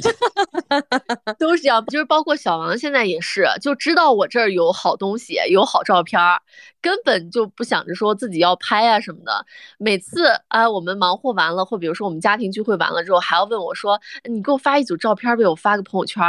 [1.38, 6.40] 都是这样，就是包括小王现在也是，就知道我这儿有好东西，有好照片儿，
[6.80, 9.44] 根本就不想着说自己要拍啊什么的。
[9.78, 16.22] 每次啊，我们忙活完了，或比如说我们家庭聚会完了之后，还要问我说：“你给我发一组照片呗，我发个朋友圈。”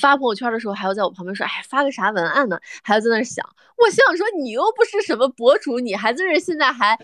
[0.00, 3.44] 发朋友圈的时候，还要在我旁边说：“哎，发个啥文案呢？”还要在那想。
[3.76, 6.98] 我心想说，你又不是什么博主，你还在这现在还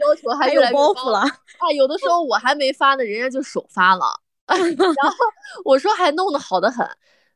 [0.00, 1.20] 要求还越来越高了。
[1.20, 4.04] 啊，有的时候我还没发呢，人家就首发了。
[4.54, 5.16] 然后
[5.64, 6.86] 我说还弄得好得很，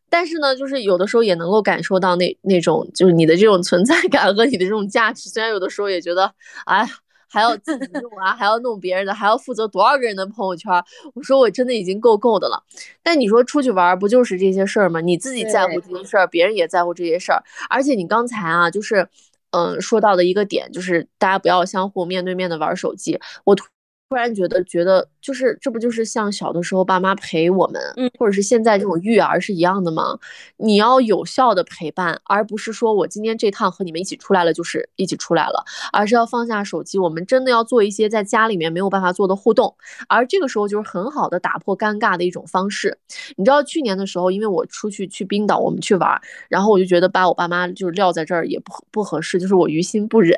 [0.09, 5.29] 但是呢，就是有的时候也能够感受到那那种就是你的这种存在感和你的这种价值。
[5.29, 6.33] 虽然有的时候也觉得，
[6.67, 6.87] 哎，
[7.29, 10.73] 还要自己弄啊，还要弄别人的，还要负责多少个人的朋友圈。
[11.15, 12.63] 我说我真的已经够够的了。
[13.03, 15.01] 但你说出去玩不就是这些事儿吗？
[15.01, 17.43] 你自己在乎这些事儿，别人也在乎这些事儿。
[17.69, 19.09] 而且你刚才啊，就是
[19.51, 23.21] 嗯说到的一个点，就是大家不要相互面对面的玩手机。
[23.45, 23.65] 我突
[24.11, 25.09] 突然觉得觉得。
[25.23, 30.19] 就是这不就是像小的时候爸妈陪我们，嗯，或者是现在这种育儿是一样的吗？
[30.57, 39.77] 你要有效的陪伴，而不是说我今天这趟和你们一起出来了就是一起出来了，而是要放下手机，我们真的要做一些在家里面没有办法做的互动，
[40.09, 42.97] 而这个时候就是很好的打破尴尬的一种方式。
[43.37, 50.35] 你知道去年的时候，因为我出去去冰岛，我们去玩，然后我就觉得把我爸妈就是撂在这儿也不不合适，就是我于心不忍，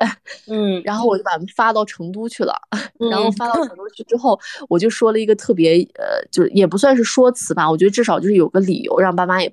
[0.49, 2.53] 嗯，然后我就把他们发到成都去了，
[2.99, 4.38] 然后发到成都去之后。
[4.68, 9.52] 我就说了一个特别，呃，就也不算是说辞吧，我觉得至少就是有个理由让爸妈也，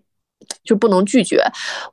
[0.64, 1.44] 就不能拒绝。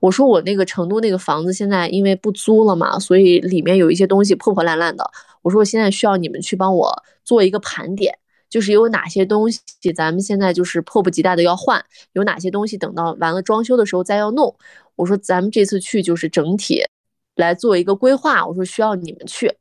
[0.01, 5.09] 我说我那个成都那个房子现在因为不租了嘛，所以里面有一些东西破破烂烂的。
[5.43, 9.61] 我说我现在需要你们去帮我做一个盘点，就是有哪些东西
[9.95, 14.57] 咱们现在就是迫不及待的要换，有哪些东西等到完了装修的时候再要弄。
[14.97, 16.83] 我说咱们这次去就是整体
[17.37, 19.55] 来做一个规划，我说需要你们去。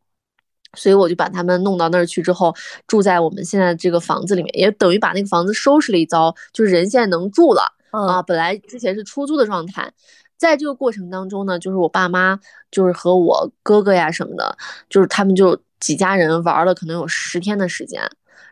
[0.75, 2.53] 所以我就把他们弄到那儿去之后，
[2.87, 8.21] 住在我们现在这个房子里面，也等于把那个房子收拾了一遭，就是人现在能住了啊。
[8.21, 9.91] 本来之前是出租的状态，
[10.37, 12.39] 在这个过程当中呢，就是我爸妈，
[12.71, 14.57] 就是和我哥哥呀什么的，
[14.89, 18.01] 就是他们就几家人玩了可能有十天的时间。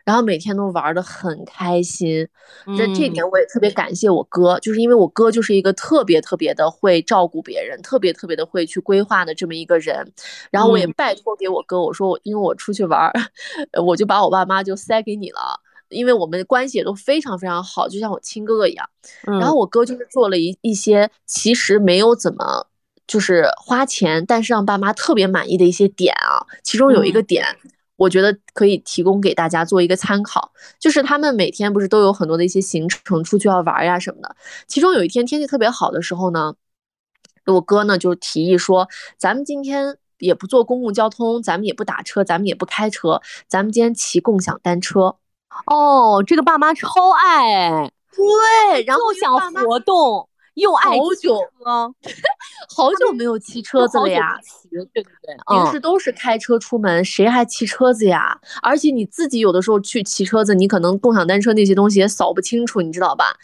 [0.04, 2.28] 然后每天都玩的很开心，
[2.76, 10.12] 这这点我也特别感谢我哥，就是因为我哥就是一个特别特别的会照顾别人，特别特别的会去规划的这么一个人。
[10.50, 13.10] 然后我也拜托给我哥，我说我因为我出去玩，
[13.84, 18.88] 我就把我爸妈就塞给你了，因为我们关系也都非常非常好，就像我亲哥哥一样。
[19.22, 22.66] 然后我哥就是做了一一些其实没有怎么。
[23.06, 27.44] 就是花钱，但是让爸妈特别满意的一些点啊，其中有一个点，
[27.96, 34.36] 我觉得可以提供给大家做一个参考，就是他们每天不是都有很多的一些行程出去要玩呀什么的，
[34.66, 36.54] 其中有一天天气特别好的时候呢，
[37.46, 45.16] 我哥呢就提议说，咱们今天也不坐公共交通，咱们也不打车，咱们也不开车，咱们今天骑共享单车。
[45.66, 50.28] 哦，这个爸妈超爱，对，然后想活动。
[50.54, 51.40] 又爱好久，
[52.74, 54.38] 好久没有骑车子了呀！
[54.42, 58.40] 骑，对对对，平时都是开车出门，谁还骑车子呀？
[58.62, 63.36] 而且你自己有的时候去骑车子，你可能共享单车那些东西也扫不清楚，你知道吧？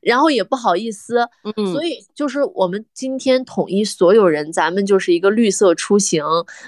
[0.00, 6.24] 然后也不好意思，嗯，所以就是我们今天统一所有人，咱们就是一个绿色出行，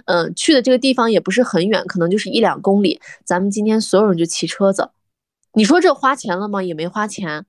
[0.06, 4.90] 嗯，去的这个地方也不是很远，可能就是一两公里，咱们今天所有人就骑车子。
[5.54, 6.62] 你说这花钱了吗？
[6.62, 7.46] 也没花钱。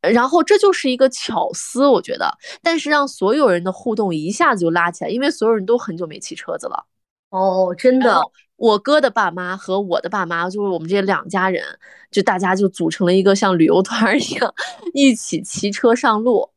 [0.00, 6.86] 然后这就是一个巧思，我觉得，但是让所有人的互动一下子就拉起来，因为所有人都很久没骑车子了。
[7.30, 8.20] 哦，真的，
[8.56, 11.64] 我哥的爸妈和我的爸妈，就是我们这两家人，
[12.10, 14.54] 就大家就组成了一个像旅游团一样，
[14.92, 16.50] 一起骑车上路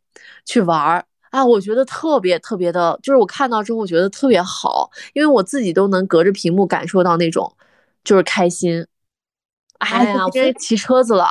[0.44, 1.06] 去玩儿。
[1.32, 7.56] 啊，我觉得特别特别的，就是我看到之后我觉得特别好，因为我自己都能隔着屏幕感受到那种
[8.04, 8.86] 就是开心。
[9.80, 11.28] 哎呀，今天骑车子了，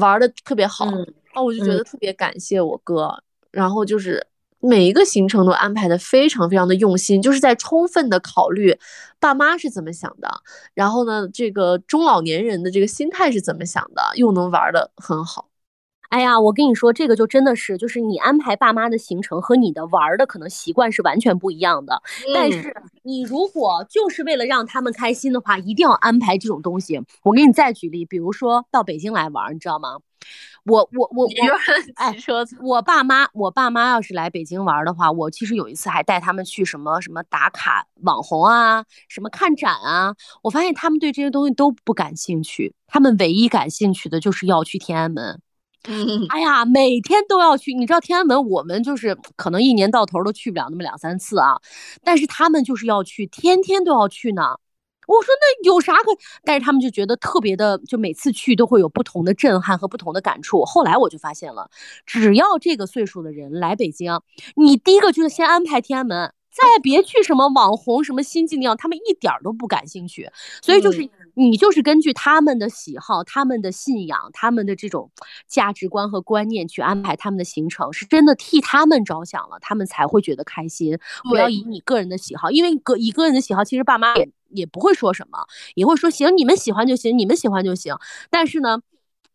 [0.00, 0.86] 玩的特别好。
[1.34, 4.24] 哦，我就觉得特别感谢我哥，然后就是
[4.60, 8.78] 每一个行程都安排的非常非常的用心，就是在充分的考虑
[9.18, 10.30] 爸妈是怎么想的，
[10.74, 15.48] 然后呢，这个中老年人的这个心态是怎么想的，又能玩的很好。
[16.10, 22.00] 哎呀，我跟你说，这个就真的是，就是你安排爸妈的行程和你的玩的可能习惯是完全不一样的。
[22.32, 27.00] 但是你如果就是为了让他们开心的话，一定要安排这种东西。
[27.24, 29.98] 我给你再举例，比如说到北京来玩，你知道吗？
[30.64, 31.30] 我我我我，
[31.96, 32.56] 哎，车子。
[32.62, 40.14] 我爸妈，我爸妈要是来北京玩的话，我其实有一次还带他们去什么什么打卡网红啊，什么看展啊。
[40.42, 45.40] 我发现他们对这些东西都不感兴趣，他们唯一感兴趣的就是要去天安门。
[45.88, 51.60] 嗯，哎呀，每天都要去，你知道天安门，我们就是可能一年到头都去不了那么两三次啊，
[52.02, 54.56] 但是他们就是要去，天天都要去呢。
[55.06, 56.04] 我说那有啥可？
[56.44, 60.64] 但是他们就觉得特别的，就每次去都会有不同的震撼和不同的感触。
[60.64, 61.68] 后来我就发现了，
[62.06, 64.18] 只要这个岁数的人来北京，
[64.56, 66.32] 你第一个就是先安排天安门。
[66.54, 70.30] 再别去什么网红什么新景点，他们一点都不感兴趣。
[70.62, 71.02] 所以就是
[71.34, 75.10] 你就是根据他们的喜好、他们的信仰、他们的这种
[75.46, 80.98] 价值观和观念去安排他们的行程，是真的替他们着想了，他们才会觉得开心。
[81.28, 85.38] 不要以你个人的喜好，因为个以个人的喜好，其实爸妈也也不会说什么，
[85.74, 87.94] 也会说行，你们喜欢就行，你们喜欢就行。
[88.30, 88.80] 但是呢。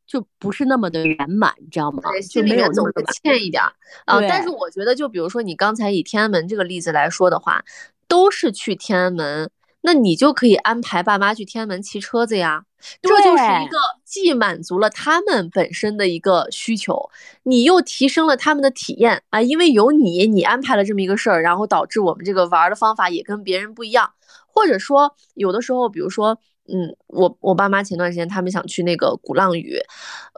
[0.09, 2.01] 就不是那么的圆满，你知道吗？
[2.31, 2.91] 就没有那么
[3.21, 3.61] 欠一点
[4.05, 4.19] 啊。
[4.21, 7.63] 但是我觉得，就比如说你刚才以天安门这个例子来说的话，
[8.07, 9.51] 都是去天安门，
[9.81, 12.65] 那你就可以安排爸妈去天安门骑车子呀。
[13.01, 17.09] 这就是一个既满足了他们本身的一个需求，
[17.43, 19.41] 你又提升了他们的体验啊。
[19.41, 24.11] 因为有你，你安排了这么一个事儿，然后导致我们这个玩的方法也跟别人不一样，
[24.47, 26.39] 或者说有的时候，比如说。
[26.71, 29.79] 嗯，我我爸妈前段时间他们想去那个鼓浪屿，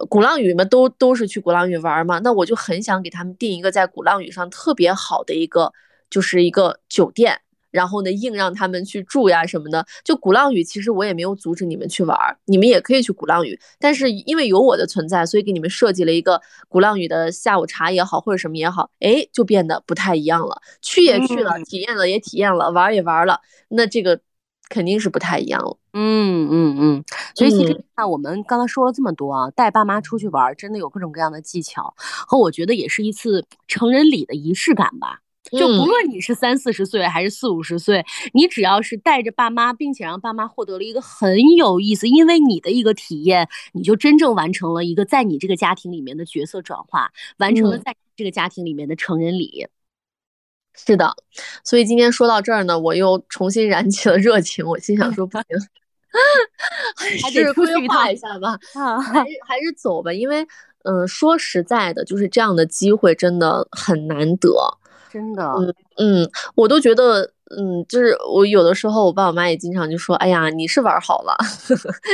[0.09, 2.19] 鼓浪屿嘛，都都是去鼓浪屿玩嘛。
[2.19, 5.73] 那我就很想给他们订一个在鼓浪屿上特别好的一个，
[6.09, 9.85] 就是一个酒店，然后呢，硬让他们去住呀什么的。
[10.03, 13.59] 就鼓浪屿，其实我也没有阻止你们去玩，你们也可以去鼓浪屿。
[13.79, 20.61] 但是因为有我的存在，所以给你们设计了一个鼓浪屿的下午茶也好，或者什么也好，哎，就变得不太一样了。
[20.81, 24.19] 去也去了，体验了也体验了，玩也玩了，那这个。
[24.69, 27.03] 肯定是不太一样了，嗯嗯嗯，
[27.35, 35.19] 所以其实看我们刚才说了这么多啊，带爸妈出去玩，真的有各种各样的技巧，和我觉得也是一次成人礼的仪式感吧。
[35.43, 49.67] 就不论你是三四十岁还是四五十岁，你只要是带着爸妈，并且让爸妈获得了一个很有意思，因为你的一个体验，你就真正完成了一个在你这个家庭里面的角色转化，完成了在这个家庭里面的成人礼。
[50.73, 51.13] 是的，
[51.65, 54.65] 所以今天说到这儿呢，我又重新燃起了热情。
[54.65, 55.45] 我心想说，不行，
[57.21, 58.57] 还是规划一下吧，
[59.01, 60.13] 还是还是走吧。
[60.13, 60.47] 因为，
[60.83, 64.49] 嗯，说实在的，就是这样的机会真的很难得，
[65.11, 65.43] 真的。
[65.59, 67.23] 嗯嗯，我都觉得，
[67.57, 71.35] 嗯，就是我有的时候，我爸我妈也经常就说，哎呀，你是玩好了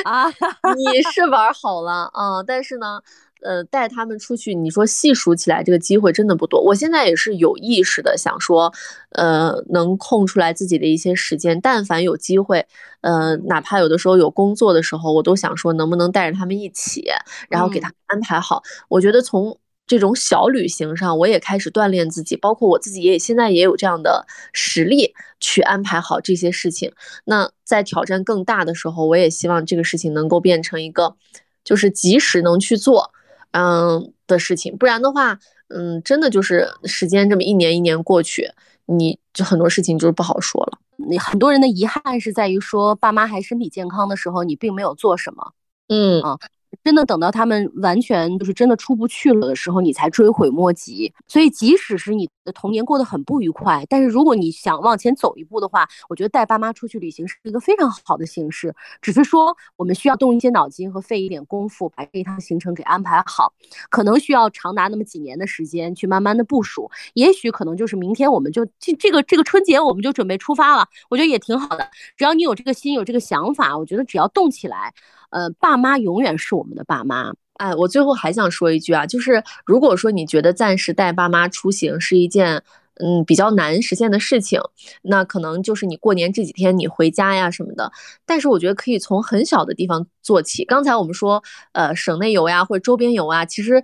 [0.05, 0.27] 啊，
[0.75, 2.99] 你是玩好了啊，但是呢。
[3.43, 6.59] 呃，带他们出去，你说细数起来，这个机会真的不多。
[6.59, 8.73] 我现在也是有意识的想说，
[9.11, 12.65] 呃，能空出来自己的一些时间，但凡有机会，
[13.01, 17.05] 呃，哪怕有的时候有工作的时候，我都想说，能不能带着他们一起，
[17.47, 18.63] 然后给他们安排好。
[18.89, 19.55] 我觉得从
[19.87, 26.91] 这种小旅行上，我也开始锻炼自己，包括我自己也现在也有这样的实力去安排好这些事情。
[27.23, 31.15] 那在挑战更大的时候，我也希望这个事情能够变成一个，
[31.63, 33.11] 就是及时能去做，
[33.51, 34.77] 嗯的事情。
[34.77, 38.51] 不然的话，嗯，真的就是时间这么一年一年过去，
[38.85, 40.79] 你就很多事情就是不好说了。
[41.09, 45.53] 你很多人的遗憾是在于说，爸妈还身体健康的时候，你并没有做什么。
[45.87, 46.37] 嗯啊。
[46.83, 51.13] 真的等到他们完全就是真的出不去了的时候，你才追悔莫及。
[51.27, 58.73] 所以，即使是你的童年过得很不愉快，但是如果你想往前走一步的话，我觉得带爸妈出去旅行是一个非常好的形式。
[59.01, 63.53] 只是说，我们需要动一些脑筋和费一点功夫，把这一趟行程给安排好。
[63.89, 66.89] 可能需要长达那么几年的时间去慢慢的部署。
[67.13, 70.87] 也许可能就是明天我们就这这个这个春节我们就准备出发了。
[71.09, 71.89] 我觉得也挺好的。
[72.15, 74.93] 只要你有这个心，有这个想法，我觉得只要动起来。
[75.29, 77.33] 呃，爸妈永远是我们的爸妈。
[77.55, 82.61] 哎，我最后还想说一句啊，就是如果说你觉得暂时带爸妈出行是一件
[82.99, 84.61] 嗯比较难实现的事情，
[85.01, 87.91] 那可能就是你过年这几天你回家呀什么的。
[88.25, 90.63] 但是我觉得可以从很小的地方做起。
[90.65, 93.83] 刚才我们说，呃，省内游呀或者周边游啊，其实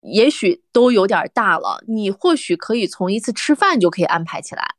[0.00, 1.82] 也许都有点大了。
[1.86, 4.74] 你或许可以从一次吃饭就可以安排起来。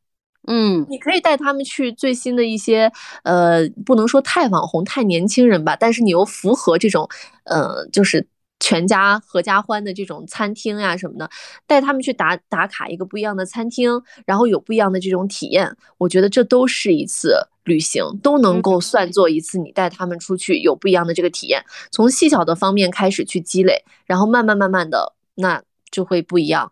[0.48, 2.92] 嗯，你可以带他们去最新的一些，
[3.24, 7.08] 呃，不能说太网红、太年轻人吧，但是你又符合这种，
[7.46, 8.28] 呃，就是
[8.60, 11.30] 全家合家欢的这种餐厅呀什么的，
[11.66, 26.72] 带他们去打打卡一个不一样的餐厅，然后有不一样的这种体验，我觉得这都是一次旅行，都能够算作一次你带他们出去有不一样的这个体验，从细小的方面开始去积累，然后慢慢慢慢的，那就会不一样。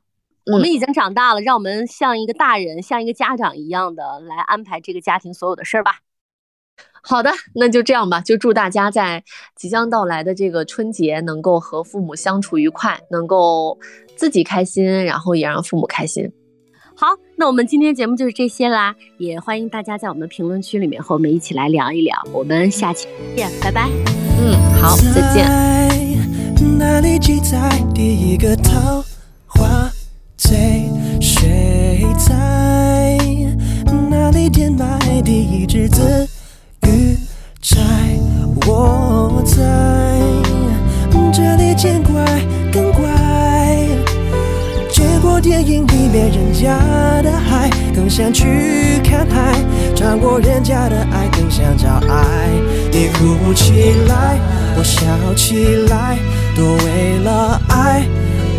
[0.51, 5.99] 我们已经长大了，让我们像一个大人，像一个家长一样的来安排这个家庭所有的事儿吧。
[7.03, 8.21] 好的，那就这样吧。
[8.21, 9.23] 就祝大家在
[9.55, 13.79] 即将到来的这个春节能够和父母相处愉快，能够
[14.15, 16.31] 自己开心，然后也让父母开心。
[16.95, 22.15] 好，那我们今天节目就是这些啦，也欢迎大家在我们的评论区里面和我们一起来聊一聊。
[22.31, 23.89] 我们下期见，拜拜。
[24.39, 25.49] 嗯，好，再见。
[30.41, 30.89] 醉，
[31.21, 33.15] 谁在
[34.09, 36.27] 哪里点买第一支紫
[36.87, 37.15] 玉
[37.61, 37.79] 钗？
[38.65, 39.61] 我在
[41.31, 42.25] 这里见怪
[42.73, 43.87] 更怪，
[44.89, 46.75] 见过电影里面人家
[47.21, 49.53] 的海，更想去看海；
[49.95, 52.49] 尝过人家的爱，更想找爱。
[52.91, 54.39] 你哭起来，
[54.75, 56.17] 我笑起来，
[56.55, 58.03] 都为了爱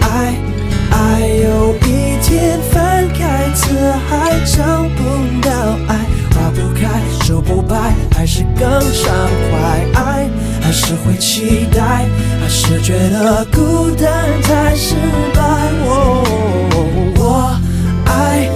[0.01, 0.52] 爱。
[0.93, 4.63] 爱有一天翻开字海，找
[4.97, 5.03] 不
[5.41, 5.51] 到
[5.89, 5.97] 爱，
[6.35, 9.13] 花不开，树不败，还是更畅
[9.51, 9.85] 快？
[9.95, 10.29] 爱
[10.61, 12.07] 还是会期待，
[12.41, 14.95] 还是觉得孤单太失
[15.35, 15.41] 败？
[15.85, 17.59] 我
[18.07, 18.49] 爱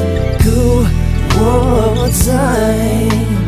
[0.44, 0.84] 故
[1.38, 3.45] 我在。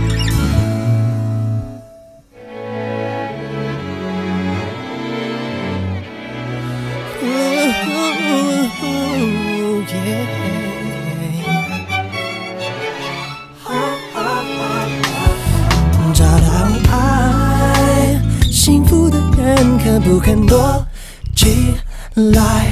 [16.13, 16.47] 找到
[16.91, 18.21] 爱，
[18.51, 20.87] 幸福的人肯不肯躲
[21.35, 21.73] 起
[22.15, 22.67] 来？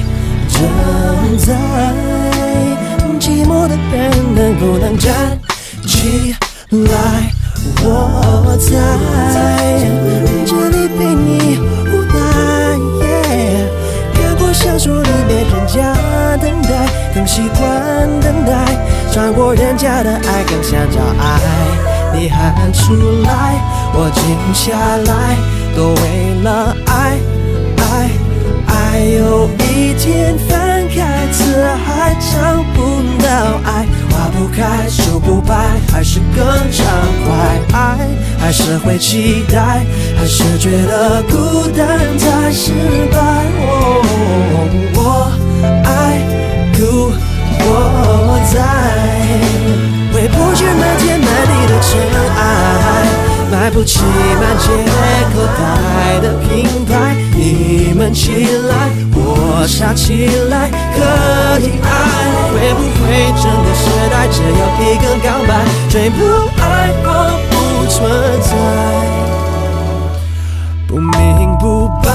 [0.49, 1.55] 正在
[3.19, 5.39] 寂寞的人能不能站
[5.87, 6.37] 起
[6.71, 7.33] 来？
[7.83, 8.69] 我在
[10.45, 12.15] 这里陪你无奈。
[14.13, 15.95] 看过小说里面人家
[16.37, 16.71] 等待，
[17.17, 18.53] 更习惯等待；
[19.11, 21.41] 穿过人家的爱，更想找爱。
[22.13, 22.93] 你喊出
[23.23, 23.55] 来，
[23.95, 25.35] 我静下来，
[25.75, 27.17] 都为了爱，
[27.79, 28.11] 爱，
[28.67, 29.01] 爱。
[29.01, 30.66] 有一天翻
[30.97, 32.81] 开字海，找不
[33.23, 33.29] 到
[33.65, 35.55] 爱，花不开，树不败，
[35.93, 36.43] 还是更
[36.73, 36.87] 畅
[37.27, 37.61] 快。
[37.79, 39.85] 爱还是会期待，
[40.19, 41.87] 还是觉得孤单
[42.19, 42.73] 太失
[43.13, 43.19] 败。
[44.95, 45.31] 我
[45.85, 45.87] 爱
[46.79, 47.13] 故
[47.61, 48.55] 我在。
[50.15, 51.91] 回不去满天满地的尘
[52.37, 52.41] 埃，
[53.51, 54.01] 买不起
[54.41, 54.69] 满街
[55.33, 57.15] 口袋的品牌。
[57.35, 60.99] 你们起来，我傻起来，可
[61.61, 61.87] 以爱。
[62.53, 63.05] 会不会
[63.37, 65.51] 整个时代只有一个告白？
[65.89, 66.17] 追不
[66.61, 66.65] 爱
[67.05, 67.07] 我
[67.51, 67.55] 不
[67.91, 67.97] 存
[68.43, 68.51] 在，
[70.87, 72.09] 不明不白，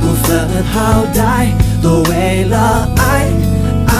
[0.00, 0.28] 不分
[0.72, 1.52] 好歹，
[1.82, 3.02] 都为了爱
[3.86, 3.92] 爱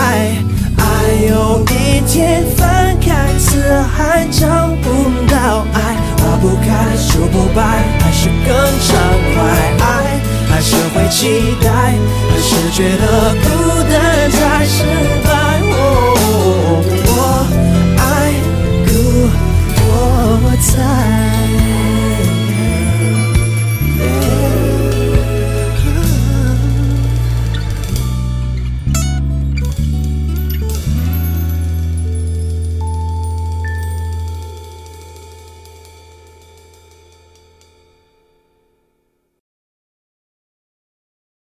[0.78, 0.82] 爱。
[1.28, 1.32] 有
[1.70, 3.12] 一天翻开。
[3.36, 3.60] 字
[3.96, 4.46] 还找
[4.82, 4.86] 不
[5.30, 5.76] 到爱，
[6.24, 8.96] 打不开说不白还是更畅
[9.34, 9.44] 快
[9.78, 11.68] 爱还是会期待
[12.30, 14.84] 还是觉得孤单才失
[15.22, 15.60] 败。
[17.06, 17.46] 我
[17.98, 18.32] 爱
[18.86, 19.28] 故
[19.86, 21.23] 我在。